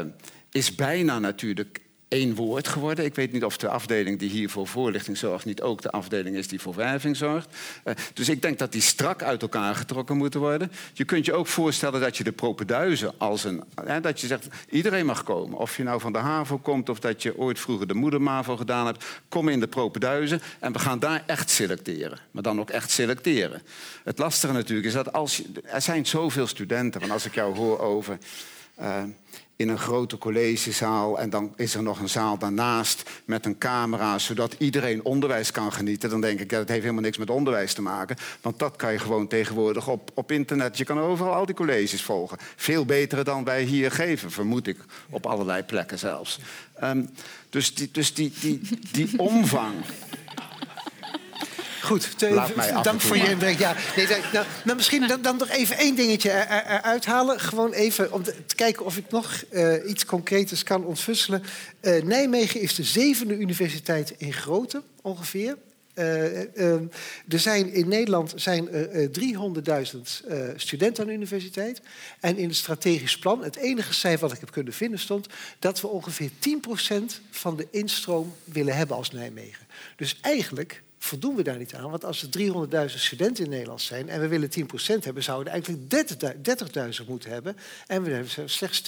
is 0.52 0.76
bijna 0.76 1.20
natuurlijk 1.20 1.80
één 2.10 2.36
woord 2.36 2.68
geworden. 2.68 3.06
Ik 3.06 3.16
weet 3.16 3.32
niet 3.32 3.44
of 3.44 3.58
de 3.58 3.68
afdeling 3.68 4.20
die 4.20 4.30
hier 4.30 4.50
voor 4.50 4.68
voorlichting 4.68 5.18
zorgt... 5.18 5.46
niet 5.46 5.62
ook 5.62 5.82
de 5.82 5.92
afdeling 5.92 6.36
is 6.36 6.48
die 6.48 6.62
voor 6.62 6.76
werving 6.76 7.18
zorgt. 7.18 7.56
Eh, 7.84 7.94
dus 8.14 8.30
ik 8.30 8.42
denk 8.42 8.60
dat 8.60 8.72
die 8.72 8.82
strak 8.82 9.24
uit 9.24 9.42
elkaar 9.42 9.76
getrokken 9.76 10.18
moeten 10.18 10.40
worden. 10.40 10.72
Je 10.94 11.06
kunt 11.06 11.26
je 11.26 11.34
ook 11.34 11.48
voorstellen 11.48 12.02
dat 12.02 12.18
je 12.18 12.24
de 12.24 12.32
propenduizen 12.32 13.14
als 13.18 13.44
een... 13.44 13.64
Hè, 13.86 14.02
dat 14.02 14.22
je 14.22 14.28
zegt, 14.28 14.48
iedereen 14.70 15.06
mag 15.06 15.24
komen. 15.24 15.58
Of 15.58 15.78
je 15.78 15.84
nou 15.84 16.00
van 16.00 16.14
de 16.14 16.20
HAVO 16.20 16.58
komt 16.58 16.90
of 16.90 17.00
dat 17.00 17.24
je 17.24 17.38
ooit 17.38 17.60
vroeger 17.60 17.88
de 17.88 17.94
moedermavo 17.94 18.58
gedaan 18.58 18.86
hebt... 18.86 19.06
kom 19.28 19.50
in 19.50 19.60
de 19.60 19.68
propenduizen 19.68 20.42
en 20.60 20.74
we 20.74 20.80
gaan 20.80 21.00
daar 21.00 21.24
echt 21.26 21.50
selecteren. 21.50 22.20
Maar 22.32 22.44
dan 22.44 22.60
ook 22.60 22.70
echt 22.70 22.90
selecteren. 22.90 23.62
Het 24.04 24.18
lastige 24.18 24.54
natuurlijk 24.54 24.88
is 24.88 24.94
dat 24.94 25.14
als 25.14 25.38
je, 25.38 25.44
er 25.64 25.82
zijn 25.82 26.06
zoveel 26.06 26.48
studenten... 26.48 27.00
want 27.00 27.12
als 27.12 27.26
ik 27.26 27.34
jou 27.34 27.56
hoor 27.56 27.80
over... 27.80 28.18
eh, 28.76 29.04
in 29.60 29.70
een 29.70 29.80
grote 29.80 30.18
collegezaal 30.18 31.20
en 31.20 31.30
dan 31.30 31.54
is 31.56 31.76
er 31.76 31.84
nog 31.84 32.00
een 32.00 32.10
zaal 32.10 32.38
daarnaast 32.38 33.10
met 33.26 33.46
een 33.46 33.58
camera, 33.58 34.20
zodat 34.20 34.56
iedereen 34.58 35.04
onderwijs 35.04 35.52
kan 35.52 35.74
genieten. 35.74 36.10
Dan 36.10 36.22
denk 36.22 36.40
ik, 36.40 36.50
dat 36.50 36.68
heeft 36.68 36.82
helemaal 36.82 37.02
niks 37.02 37.18
met 37.18 37.30
onderwijs 37.30 37.74
te 37.74 37.82
maken. 37.82 38.16
Want 38.42 38.60
dat 38.60 38.76
kan 38.76 38.92
je 38.92 39.00
gewoon 39.00 39.28
tegenwoordig 39.28 39.88
op, 39.88 40.12
op 40.14 40.32
internet. 40.32 40.78
Je 40.78 40.84
kan 40.84 41.00
overal 41.00 41.34
al 41.34 41.46
die 41.46 41.56
colleges 41.56 42.02
volgen. 42.02 42.38
Veel 42.56 42.86
betere 42.86 43.24
dan 43.24 43.44
wij 43.44 43.64
hier 43.64 43.92
geven, 43.92 44.32
vermoed 44.32 44.68
ik, 44.68 44.78
op 45.10 45.26
allerlei 45.26 45.64
plekken 45.64 46.00
zelfs. 46.00 46.40
Ehm, 46.74 47.06
dus 47.50 47.76
die, 47.76 47.90
dus 47.92 48.14
die, 48.14 48.34
die, 48.40 48.62
die 48.92 49.20
omvang. 49.20 49.76
Goed, 51.82 52.18
te- 52.18 52.30
Laat 52.34 52.56
mij 52.56 52.70
af 52.72 52.78
en 52.78 52.84
dank 52.84 53.02
voor 53.02 53.18
je 53.18 53.30
inbreng. 53.30 53.58
Ja, 53.60 53.76
nee, 53.96 54.08
nou, 54.08 54.22
nou, 54.34 54.46
nou, 54.64 54.78
misschien 54.78 55.08
dan, 55.08 55.22
dan 55.22 55.38
nog 55.38 55.50
even 55.50 55.78
één 55.78 55.96
dingetje 55.96 56.30
er- 56.30 56.48
er- 56.48 56.80
eruit 56.80 57.06
halen. 57.06 57.40
Gewoon 57.40 57.72
even 57.72 58.12
om 58.14 58.24
te, 58.24 58.46
te 58.46 58.56
kijken 58.56 58.86
of 58.86 58.98
ik 58.98 59.12
nog 59.12 59.44
eh, 59.50 59.90
iets 59.90 60.06
concreters 60.06 60.64
kan 60.64 60.86
ontfutselen. 60.86 61.44
Eh, 61.80 62.04
Nijmegen 62.04 62.62
is 62.62 62.76
de 62.76 62.84
zevende 62.84 63.38
universiteit 63.38 64.14
in 64.18 64.34
grootte 64.34 64.84
ongeveer. 65.02 65.58
Eh, 65.94 66.42
eh, 66.42 66.82
er 67.28 67.40
zijn 67.40 67.74
in 67.74 67.88
Nederland 67.88 68.34
zijn 68.36 68.70
er 68.70 68.90
eh, 68.90 69.08
300.000 69.10 70.24
eh, 70.28 70.38
studenten 70.56 71.04
aan 71.04 71.10
de 71.10 71.16
universiteit. 71.16 71.82
En 72.20 72.38
in 72.38 72.48
het 72.48 72.58
strategisch 72.58 73.18
plan, 73.18 73.44
het 73.44 73.56
enige 73.56 73.94
cijfer 73.94 74.20
wat 74.28 74.32
ik 74.34 74.40
heb 74.40 74.52
kunnen 74.52 74.74
vinden, 74.74 75.00
stond 75.00 75.28
dat 75.60 75.82
we 75.82 75.88
ongeveer 75.88 76.30
10% 76.40 77.22
van 77.30 77.56
de 77.56 77.68
instroom 77.72 78.36
willen 78.44 78.76
hebben 78.76 78.96
als 78.98 79.12
Nijmegen. 79.12 79.66
Dus 79.96 80.18
eigenlijk 80.22 80.82
voldoen 81.00 81.36
we 81.36 81.44
daar 81.44 81.58
niet 81.58 81.74
aan. 81.74 81.90
Want 81.90 82.06
als 82.06 82.22
er 82.22 82.90
300.000 82.90 82.96
studenten 82.96 83.44
in 83.44 83.50
Nederland 83.50 83.82
zijn 83.82 84.10
en 84.10 84.20
we 84.20 84.28
willen 84.28 84.50
10% 84.50 85.04
hebben, 85.04 85.24
zouden 85.24 85.54
we 85.54 85.60
eigenlijk 85.60 87.00
30.000 87.02 87.08
moeten 87.08 87.32
hebben. 87.32 87.58
En 87.88 88.04
we 88.04 88.12
hebben 88.12 88.50
slechts 88.50 88.84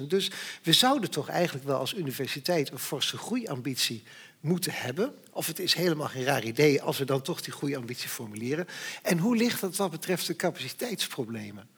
22.000. 0.00 0.06
Dus 0.08 0.30
we 0.62 0.72
zouden 0.72 1.10
toch 1.10 1.28
eigenlijk 1.28 1.66
wel 1.66 1.78
als 1.78 1.94
universiteit 1.94 2.70
een 2.70 2.78
forse 2.78 3.16
groeiambitie 3.16 4.02
moeten 4.40 4.72
hebben. 4.72 5.14
Of 5.30 5.46
het 5.46 5.58
is 5.58 5.74
helemaal 5.74 6.08
geen 6.08 6.24
raar 6.24 6.44
idee 6.44 6.82
als 6.82 6.98
we 6.98 7.04
dan 7.04 7.22
toch 7.22 7.40
die 7.40 7.52
groeiambitie 7.52 8.08
formuleren. 8.08 8.66
En 9.02 9.18
hoe 9.18 9.36
ligt 9.36 9.60
dat 9.60 9.76
wat 9.76 9.90
betreft 9.90 10.26
de 10.26 10.36
capaciteitsproblemen? 10.36 11.68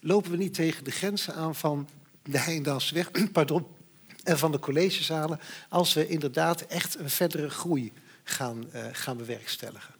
Lopen 0.00 0.30
we 0.30 0.36
niet 0.36 0.54
tegen 0.54 0.84
de 0.84 0.90
grenzen 0.90 1.34
aan 1.34 1.54
van 1.54 1.88
de 2.22 2.38
Heindaalsweg 2.38 3.10
pardon, 3.32 3.66
en 4.22 4.38
van 4.38 4.52
de 4.52 4.58
collegezalen... 4.58 5.40
als 5.68 5.94
we 5.94 6.08
inderdaad 6.08 6.60
echt 6.60 6.98
een 6.98 7.10
verdere 7.10 7.50
groei 7.50 7.92
gaan, 8.28 8.72
eh, 8.72 8.86
gaan 8.92 9.16
bewerkstelligen? 9.16 9.94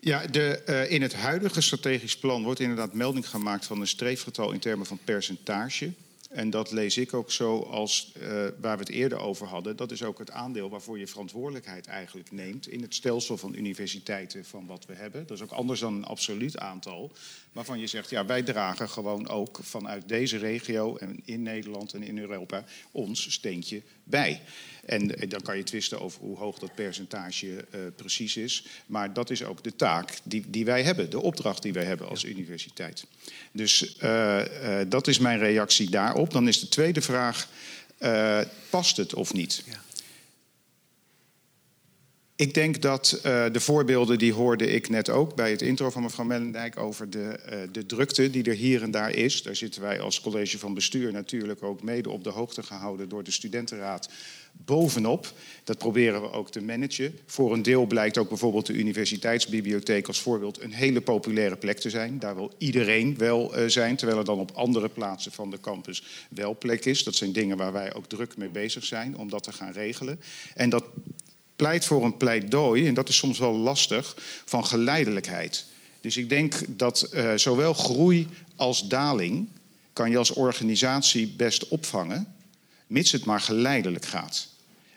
Ja, 0.00 0.26
de, 0.26 0.58
eh, 0.58 0.90
in 0.90 1.02
het 1.02 1.14
huidige 1.14 1.60
strategisch 1.60 2.18
plan 2.18 2.42
wordt 2.42 2.60
inderdaad 2.60 2.92
melding 2.92 3.28
gemaakt 3.28 3.66
van 3.66 3.80
een 3.80 3.86
streefgetal 3.86 4.52
in 4.52 4.58
termen 4.58 4.86
van 4.86 4.98
percentage. 5.04 5.92
En 6.28 6.50
dat 6.50 6.70
lees 6.72 6.96
ik 6.96 7.14
ook 7.14 7.32
zo 7.32 7.60
als 7.60 8.12
eh, 8.12 8.28
waar 8.60 8.76
we 8.76 8.82
het 8.82 8.88
eerder 8.88 9.18
over 9.18 9.46
hadden. 9.46 9.76
Dat 9.76 9.90
is 9.90 10.02
ook 10.02 10.18
het 10.18 10.30
aandeel 10.30 10.70
waarvoor 10.70 10.98
je 10.98 11.06
verantwoordelijkheid 11.06 11.86
eigenlijk 11.86 12.32
neemt 12.32 12.68
in 12.68 12.82
het 12.82 12.94
stelsel 12.94 13.36
van 13.36 13.54
universiteiten 13.54 14.44
van 14.44 14.66
wat 14.66 14.86
we 14.86 14.94
hebben. 14.94 15.26
Dat 15.26 15.36
is 15.36 15.42
ook 15.42 15.50
anders 15.50 15.80
dan 15.80 15.94
een 15.94 16.04
absoluut 16.04 16.58
aantal. 16.58 17.12
Waarvan 17.52 17.78
je 17.78 17.86
zegt, 17.86 18.10
ja, 18.10 18.26
wij 18.26 18.42
dragen 18.42 18.88
gewoon 18.88 19.28
ook 19.28 19.58
vanuit 19.62 20.08
deze 20.08 20.36
regio 20.36 20.96
en 20.96 21.20
in 21.24 21.42
Nederland 21.42 21.94
en 21.94 22.02
in 22.02 22.18
Europa 22.18 22.64
ons 22.90 23.32
steentje 23.32 23.82
bij. 24.04 24.40
En 24.84 25.18
eh, 25.18 25.30
dan 25.30 25.42
kan 25.42 25.56
je 25.56 25.62
twisten 25.62 26.00
over 26.00 26.20
hoe 26.20 26.36
hoog 26.36 26.58
dat 26.58 26.74
percentage 26.74 27.64
eh, 27.70 27.80
precies 27.96 28.36
is. 28.36 28.66
Maar 28.86 29.12
dat 29.12 29.30
is 29.30 29.44
ook 29.44 29.64
de 29.64 29.76
taak 29.76 30.18
die, 30.22 30.44
die 30.48 30.64
wij 30.64 30.82
hebben, 30.82 31.10
de 31.10 31.20
opdracht 31.20 31.62
die 31.62 31.72
wij 31.72 31.84
hebben 31.84 32.08
als 32.08 32.24
universiteit. 32.24 33.04
Dus 33.52 33.96
eh, 33.96 34.40
dat 34.88 35.06
is 35.06 35.18
mijn 35.18 35.38
reactie 35.38 35.90
daarop. 35.90 36.32
Dan 36.32 36.48
is 36.48 36.60
de 36.60 36.68
tweede 36.68 37.00
vraag, 37.00 37.48
past 38.70 38.96
het 38.96 39.14
of 39.14 39.32
niet? 39.32 39.62
Ja. 39.66 39.80
Ik 42.38 42.54
denk 42.54 42.82
dat 42.82 43.20
eh, 43.22 43.44
de 43.52 43.60
voorbeelden 43.60 44.18
die 44.18 44.32
hoorde 44.32 44.66
ik 44.66 44.88
net 44.88 45.08
ook 45.08 45.34
bij 45.34 45.50
het 45.50 45.62
intro 45.62 45.90
van 45.90 46.02
mevrouw 46.02 46.24
Mellendijk 46.24 46.78
over 46.78 47.10
de, 47.10 47.28
eh, 47.28 47.58
de 47.72 47.86
drukte 47.86 48.30
die 48.30 48.42
er 48.44 48.54
hier 48.54 48.82
en 48.82 48.90
daar 48.90 49.10
is. 49.10 49.42
Daar 49.42 49.56
zitten 49.56 49.82
wij 49.82 50.00
als 50.00 50.20
college 50.20 50.58
van 50.58 50.74
bestuur 50.74 51.12
natuurlijk 51.12 51.62
ook 51.62 51.82
mede 51.82 52.10
op 52.10 52.24
de 52.24 52.30
hoogte 52.30 52.62
gehouden 52.62 53.08
door 53.08 53.24
de 53.24 53.30
studentenraad 53.30 54.08
bovenop. 54.52 55.32
Dat 55.64 55.78
proberen 55.78 56.20
we 56.20 56.32
ook 56.32 56.50
te 56.50 56.62
managen. 56.62 57.18
Voor 57.26 57.52
een 57.52 57.62
deel 57.62 57.86
blijkt 57.86 58.18
ook 58.18 58.28
bijvoorbeeld 58.28 58.66
de 58.66 58.72
universiteitsbibliotheek 58.72 60.06
als 60.06 60.20
voorbeeld 60.20 60.62
een 60.62 60.72
hele 60.72 61.00
populaire 61.00 61.56
plek 61.56 61.78
te 61.78 61.90
zijn. 61.90 62.18
Daar 62.18 62.34
wil 62.34 62.52
iedereen 62.58 63.16
wel 63.16 63.54
eh, 63.54 63.68
zijn, 63.68 63.96
terwijl 63.96 64.18
er 64.18 64.24
dan 64.24 64.38
op 64.38 64.50
andere 64.54 64.88
plaatsen 64.88 65.32
van 65.32 65.50
de 65.50 65.60
campus 65.60 66.02
wel 66.28 66.58
plek 66.58 66.84
is. 66.84 67.04
Dat 67.04 67.14
zijn 67.14 67.32
dingen 67.32 67.56
waar 67.56 67.72
wij 67.72 67.94
ook 67.94 68.06
druk 68.06 68.36
mee 68.36 68.48
bezig 68.48 68.84
zijn 68.84 69.16
om 69.16 69.30
dat 69.30 69.42
te 69.42 69.52
gaan 69.52 69.72
regelen. 69.72 70.20
En 70.54 70.70
dat 70.70 70.84
pleit 71.58 71.84
voor 71.84 72.04
een 72.04 72.16
pleidooi, 72.16 72.86
en 72.86 72.94
dat 72.94 73.08
is 73.08 73.16
soms 73.16 73.38
wel 73.38 73.56
lastig, 73.56 74.16
van 74.44 74.66
geleidelijkheid. 74.66 75.64
Dus 76.00 76.16
ik 76.16 76.28
denk 76.28 76.54
dat 76.68 77.02
eh, 77.02 77.32
zowel 77.34 77.74
groei 77.74 78.28
als 78.56 78.88
daling 78.88 79.48
kan 79.92 80.10
je 80.10 80.18
als 80.18 80.30
organisatie 80.30 81.28
best 81.36 81.68
opvangen, 81.68 82.34
mits 82.86 83.12
het 83.12 83.24
maar 83.24 83.40
geleidelijk 83.40 84.04
gaat. 84.04 84.48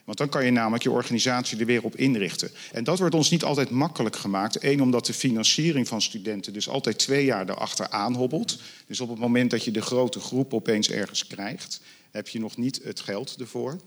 Want 0.04 0.18
dan 0.18 0.30
kan 0.30 0.46
je 0.46 0.52
namelijk 0.52 0.84
je 0.84 0.92
organisatie 0.92 1.60
er 1.60 1.66
weer 1.66 1.84
op 1.84 1.96
inrichten. 1.96 2.52
En 2.72 2.84
dat 2.84 3.00
wordt 3.00 3.16
ons 3.16 3.30
niet 3.30 3.44
altijd 3.44 3.70
makkelijk 3.70 4.16
gemaakt. 4.16 4.64
Eén, 4.64 4.82
omdat 4.82 5.06
de 5.06 5.14
financiering 5.14 5.88
van 5.88 6.02
studenten 6.02 6.54
dus 6.54 6.70
altijd 6.70 6.98
twee 6.98 7.26
jaar 7.26 7.50
erachteraan 7.50 8.16
hobbelt. 8.16 8.60
Dus 8.88 9.00
op 9.00 9.10
het 9.10 9.20
moment 9.20 9.52
dat 9.52 9.64
je 9.64 9.72
de 9.72 9.82
grote 9.82 10.20
groep 10.20 10.54
opeens 10.54 10.90
ergens 10.90 11.28
krijgt, 11.28 11.82
heb 12.12 12.28
je 12.28 12.40
nog 12.40 12.58
niet 12.58 12.80
het 12.84 13.00
geld 13.00 13.36
ervoor. 13.40 13.80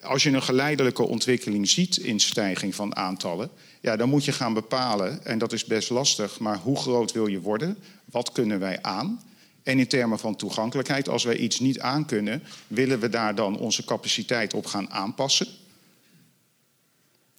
Als 0.00 0.22
je 0.22 0.30
een 0.30 0.42
geleidelijke 0.42 1.02
ontwikkeling 1.02 1.68
ziet 1.68 1.96
in 1.96 2.20
stijging 2.20 2.74
van 2.74 2.96
aantallen, 2.96 3.50
ja, 3.80 3.96
dan 3.96 4.08
moet 4.08 4.24
je 4.24 4.32
gaan 4.32 4.54
bepalen, 4.54 5.24
en 5.24 5.38
dat 5.38 5.52
is 5.52 5.64
best 5.64 5.90
lastig, 5.90 6.38
maar 6.38 6.58
hoe 6.58 6.76
groot 6.76 7.12
wil 7.12 7.26
je 7.26 7.40
worden? 7.40 7.76
Wat 8.04 8.32
kunnen 8.32 8.58
wij 8.58 8.82
aan? 8.82 9.22
En 9.62 9.78
in 9.78 9.88
termen 9.88 10.18
van 10.18 10.36
toegankelijkheid, 10.36 11.08
als 11.08 11.24
wij 11.24 11.36
iets 11.36 11.60
niet 11.60 11.80
aankunnen, 11.80 12.42
willen 12.66 13.00
we 13.00 13.08
daar 13.08 13.34
dan 13.34 13.58
onze 13.58 13.84
capaciteit 13.84 14.54
op 14.54 14.66
gaan 14.66 14.90
aanpassen? 14.90 15.46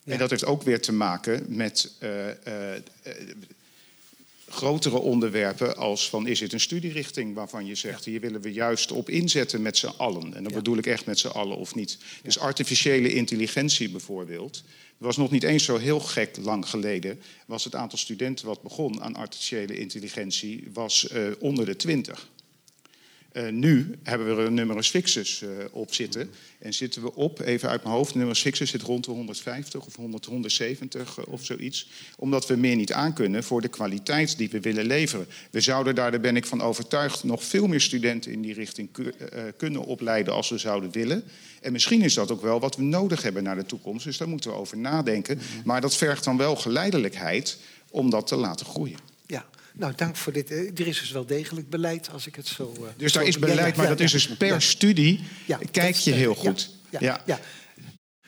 En 0.04 0.18
dat 0.18 0.30
heeft 0.30 0.46
ook 0.46 0.64
weer 0.64 0.82
te 0.82 0.92
maken 0.92 1.46
met 1.48 1.92
uh, 2.00 2.28
uh, 2.28 2.34
grotere 4.52 5.00
onderwerpen 5.00 5.78
als 5.78 6.10
van 6.10 6.28
is 6.28 6.40
het 6.40 6.54
een 6.54 6.60
studierichting 6.60 7.36
waarvan 7.36 7.66
je 7.66 7.76
zegt 7.76 8.06
hier 8.06 8.20
willen 8.20 8.42
we 8.42 8.54
juist 8.54 8.92
op 8.92 9.10
inzetten 9.10 9.62
met 9.62 9.78
z'n 9.78 9.94
allen. 9.98 10.34
En 10.34 10.44
dan 10.44 10.54
bedoel 10.54 10.78
ik 10.78 10.86
echt 10.86 11.06
met 11.06 11.20
z'n 11.20 11.28
allen 11.28 11.58
of 11.58 11.76
niet. 11.76 11.98
Dus 12.24 12.40
artificiële 12.40 13.14
intelligentie 13.14 13.90
bijvoorbeeld. 13.90 14.64
Er 14.98 15.08
was 15.08 15.18
nog 15.18 15.32
niet 15.32 15.44
eens 15.44 15.64
zo 15.64 15.78
heel 15.78 16.00
gek 16.00 16.38
lang 16.42 16.70
geleden 16.70 17.20
was 17.46 17.64
het 17.64 17.76
aantal 17.76 17.98
studenten 17.98 18.46
wat 18.46 18.62
begon 18.62 19.02
aan 19.02 19.16
artificiële 19.16 19.80
intelligentie 19.80 20.68
was 20.74 21.08
uh, 21.12 21.28
onder 21.40 21.66
de 21.66 21.76
20. 21.76 22.30
Uh, 23.34 23.50
nu 23.50 23.96
hebben 24.04 24.36
we 24.36 24.44
er 24.44 24.52
numerus 24.52 24.90
fixus 24.90 25.42
uh, 25.42 25.50
op 25.72 25.94
zitten. 25.94 26.30
En 26.60 26.74
zitten 26.74 27.02
we 27.02 27.16
op, 27.16 27.40
even 27.40 27.70
uit 27.70 27.84
mijn 27.84 27.96
hoofd, 27.96 28.16
numerus 28.16 28.42
fixus 28.42 28.70
zit 28.70 28.82
rond 28.82 29.06
de 29.06 29.12
150 29.12 29.86
of 29.86 29.96
100, 29.96 30.26
170 30.26 31.18
uh, 31.18 31.26
of 31.28 31.46
zoiets. 31.46 31.90
Omdat 32.18 32.48
we 32.48 32.56
meer 32.56 32.76
niet 32.76 32.94
aankunnen 32.94 33.44
voor 33.44 33.62
de 33.62 33.68
kwaliteit 33.68 34.38
die 34.38 34.50
we 34.50 34.60
willen 34.60 34.86
leveren. 34.86 35.28
We 35.52 35.62
zouden 35.62 35.96
daar, 35.96 36.12
daar 36.12 36.20
ben 36.20 36.36
ik 36.36 36.46
van 36.46 36.62
overtuigd, 36.62 37.24
nog 37.24 37.44
veel 37.44 37.68
meer 37.68 37.82
studenten 37.82 38.32
in 38.32 38.42
die 38.42 38.54
richting 38.54 38.90
eh, 38.98 39.44
kunnen 39.58 39.86
opleiden 39.86 40.34
als 40.34 40.50
we 40.50 40.58
zouden 40.58 40.92
willen. 40.92 41.24
En 41.62 41.72
misschien 41.72 42.02
is 42.02 42.14
dat 42.14 42.32
ook 42.32 42.42
wel 42.42 42.60
wat 42.60 42.76
we 42.76 42.84
nodig 42.84 43.22
hebben 43.22 43.44
naar 43.44 43.56
de 43.56 43.66
toekomst. 43.66 44.06
Dus 44.06 44.18
daar 44.18 44.30
moeten 44.30 44.52
we 44.52 44.58
over 44.58 44.78
nadenken. 44.78 45.40
Maar 45.64 45.82
dat 45.82 45.98
vergt 45.98 46.24
dan 46.24 46.38
wel 46.38 46.56
geleidelijkheid 46.56 47.58
om 47.90 48.10
dat 48.10 48.28
te 48.28 48.36
laten 48.36 48.66
groeien. 48.66 48.98
Ja. 49.26 49.46
Nou, 49.74 49.94
dank 49.96 50.16
voor 50.16 50.34
dit. 50.34 50.52
Er 50.52 50.88
is 50.88 51.00
dus 51.00 51.12
wel 51.12 51.26
degelijk 51.26 51.70
beleid, 51.70 52.10
als 52.12 52.28
ik 52.28 52.36
het 52.36 52.48
zo. 52.48 52.74
Uh, 52.80 52.88
dus 52.98 53.14
daar 53.14 53.24
zo... 53.24 53.30
is 53.30 53.40
beleid, 53.40 53.58
ja, 53.58 53.66
ja, 53.66 53.74
maar 53.76 53.88
dat 53.88 54.00
is 54.00 54.12
dus 54.12 54.28
per 54.28 54.62
studie. 54.62 55.20
Kijk 55.72 55.96
je 55.96 56.12
heel 56.12 56.36
goed. 56.36 56.70
Ja, 57.00 57.22
ja. 57.26 57.40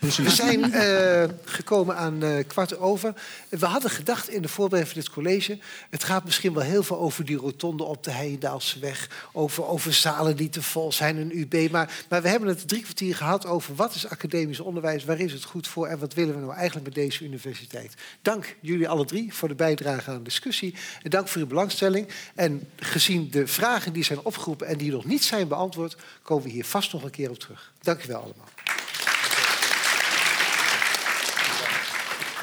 We 0.03 0.29
zijn 0.29 0.73
uh, 0.73 1.23
gekomen 1.43 1.95
aan 1.95 2.23
uh, 2.23 2.43
kwart 2.47 2.77
over. 2.77 3.13
We 3.49 3.65
hadden 3.65 3.89
gedacht 3.89 4.29
in 4.29 4.41
de 4.41 4.47
voorbereiding 4.47 4.93
van 4.93 5.03
dit 5.03 5.13
college... 5.13 5.59
het 5.89 6.03
gaat 6.03 6.23
misschien 6.23 6.53
wel 6.53 6.63
heel 6.63 6.83
veel 6.83 6.99
over 6.99 7.25
die 7.25 7.37
rotonde 7.37 7.83
op 7.83 8.03
de 8.03 8.11
Heijendaalseweg... 8.11 9.09
Over, 9.31 9.65
over 9.65 9.93
zalen 9.93 10.35
die 10.35 10.49
te 10.49 10.61
vol 10.61 10.91
zijn, 10.91 11.17
een 11.17 11.37
UB. 11.39 11.71
Maar, 11.71 12.03
maar 12.09 12.21
we 12.21 12.27
hebben 12.27 12.49
het 12.49 12.67
drie 12.67 12.81
kwartier 12.81 13.15
gehad 13.15 13.45
over 13.45 13.75
wat 13.75 13.95
is 13.95 14.09
academisch 14.09 14.59
onderwijs... 14.59 15.05
waar 15.05 15.19
is 15.19 15.33
het 15.33 15.43
goed 15.43 15.67
voor 15.67 15.87
en 15.87 15.99
wat 15.99 16.13
willen 16.13 16.35
we 16.35 16.41
nou 16.41 16.53
eigenlijk 16.53 16.85
met 16.85 16.95
deze 16.95 17.23
universiteit. 17.23 17.93
Dank 18.21 18.55
jullie 18.59 18.89
alle 18.89 19.05
drie 19.05 19.33
voor 19.33 19.47
de 19.47 19.55
bijdrage 19.55 20.09
aan 20.11 20.17
de 20.17 20.23
discussie. 20.23 20.75
En 21.03 21.09
dank 21.09 21.27
voor 21.27 21.41
uw 21.41 21.47
belangstelling. 21.47 22.07
En 22.35 22.69
gezien 22.75 23.29
de 23.31 23.47
vragen 23.47 23.93
die 23.93 24.03
zijn 24.03 24.19
opgeroepen 24.23 24.67
en 24.67 24.77
die 24.77 24.91
nog 24.91 25.05
niet 25.05 25.23
zijn 25.23 25.47
beantwoord... 25.47 25.97
komen 26.21 26.43
we 26.43 26.49
hier 26.49 26.65
vast 26.65 26.93
nog 26.93 27.03
een 27.03 27.09
keer 27.09 27.29
op 27.29 27.39
terug. 27.39 27.71
Dank 27.81 28.03
u 28.03 28.07
wel 28.07 28.21
allemaal. 28.21 28.52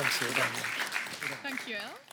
Thank 0.03 0.23
you. 0.23 1.37
Thank 1.43 1.69
you, 1.69 1.77
Al. 1.77 2.10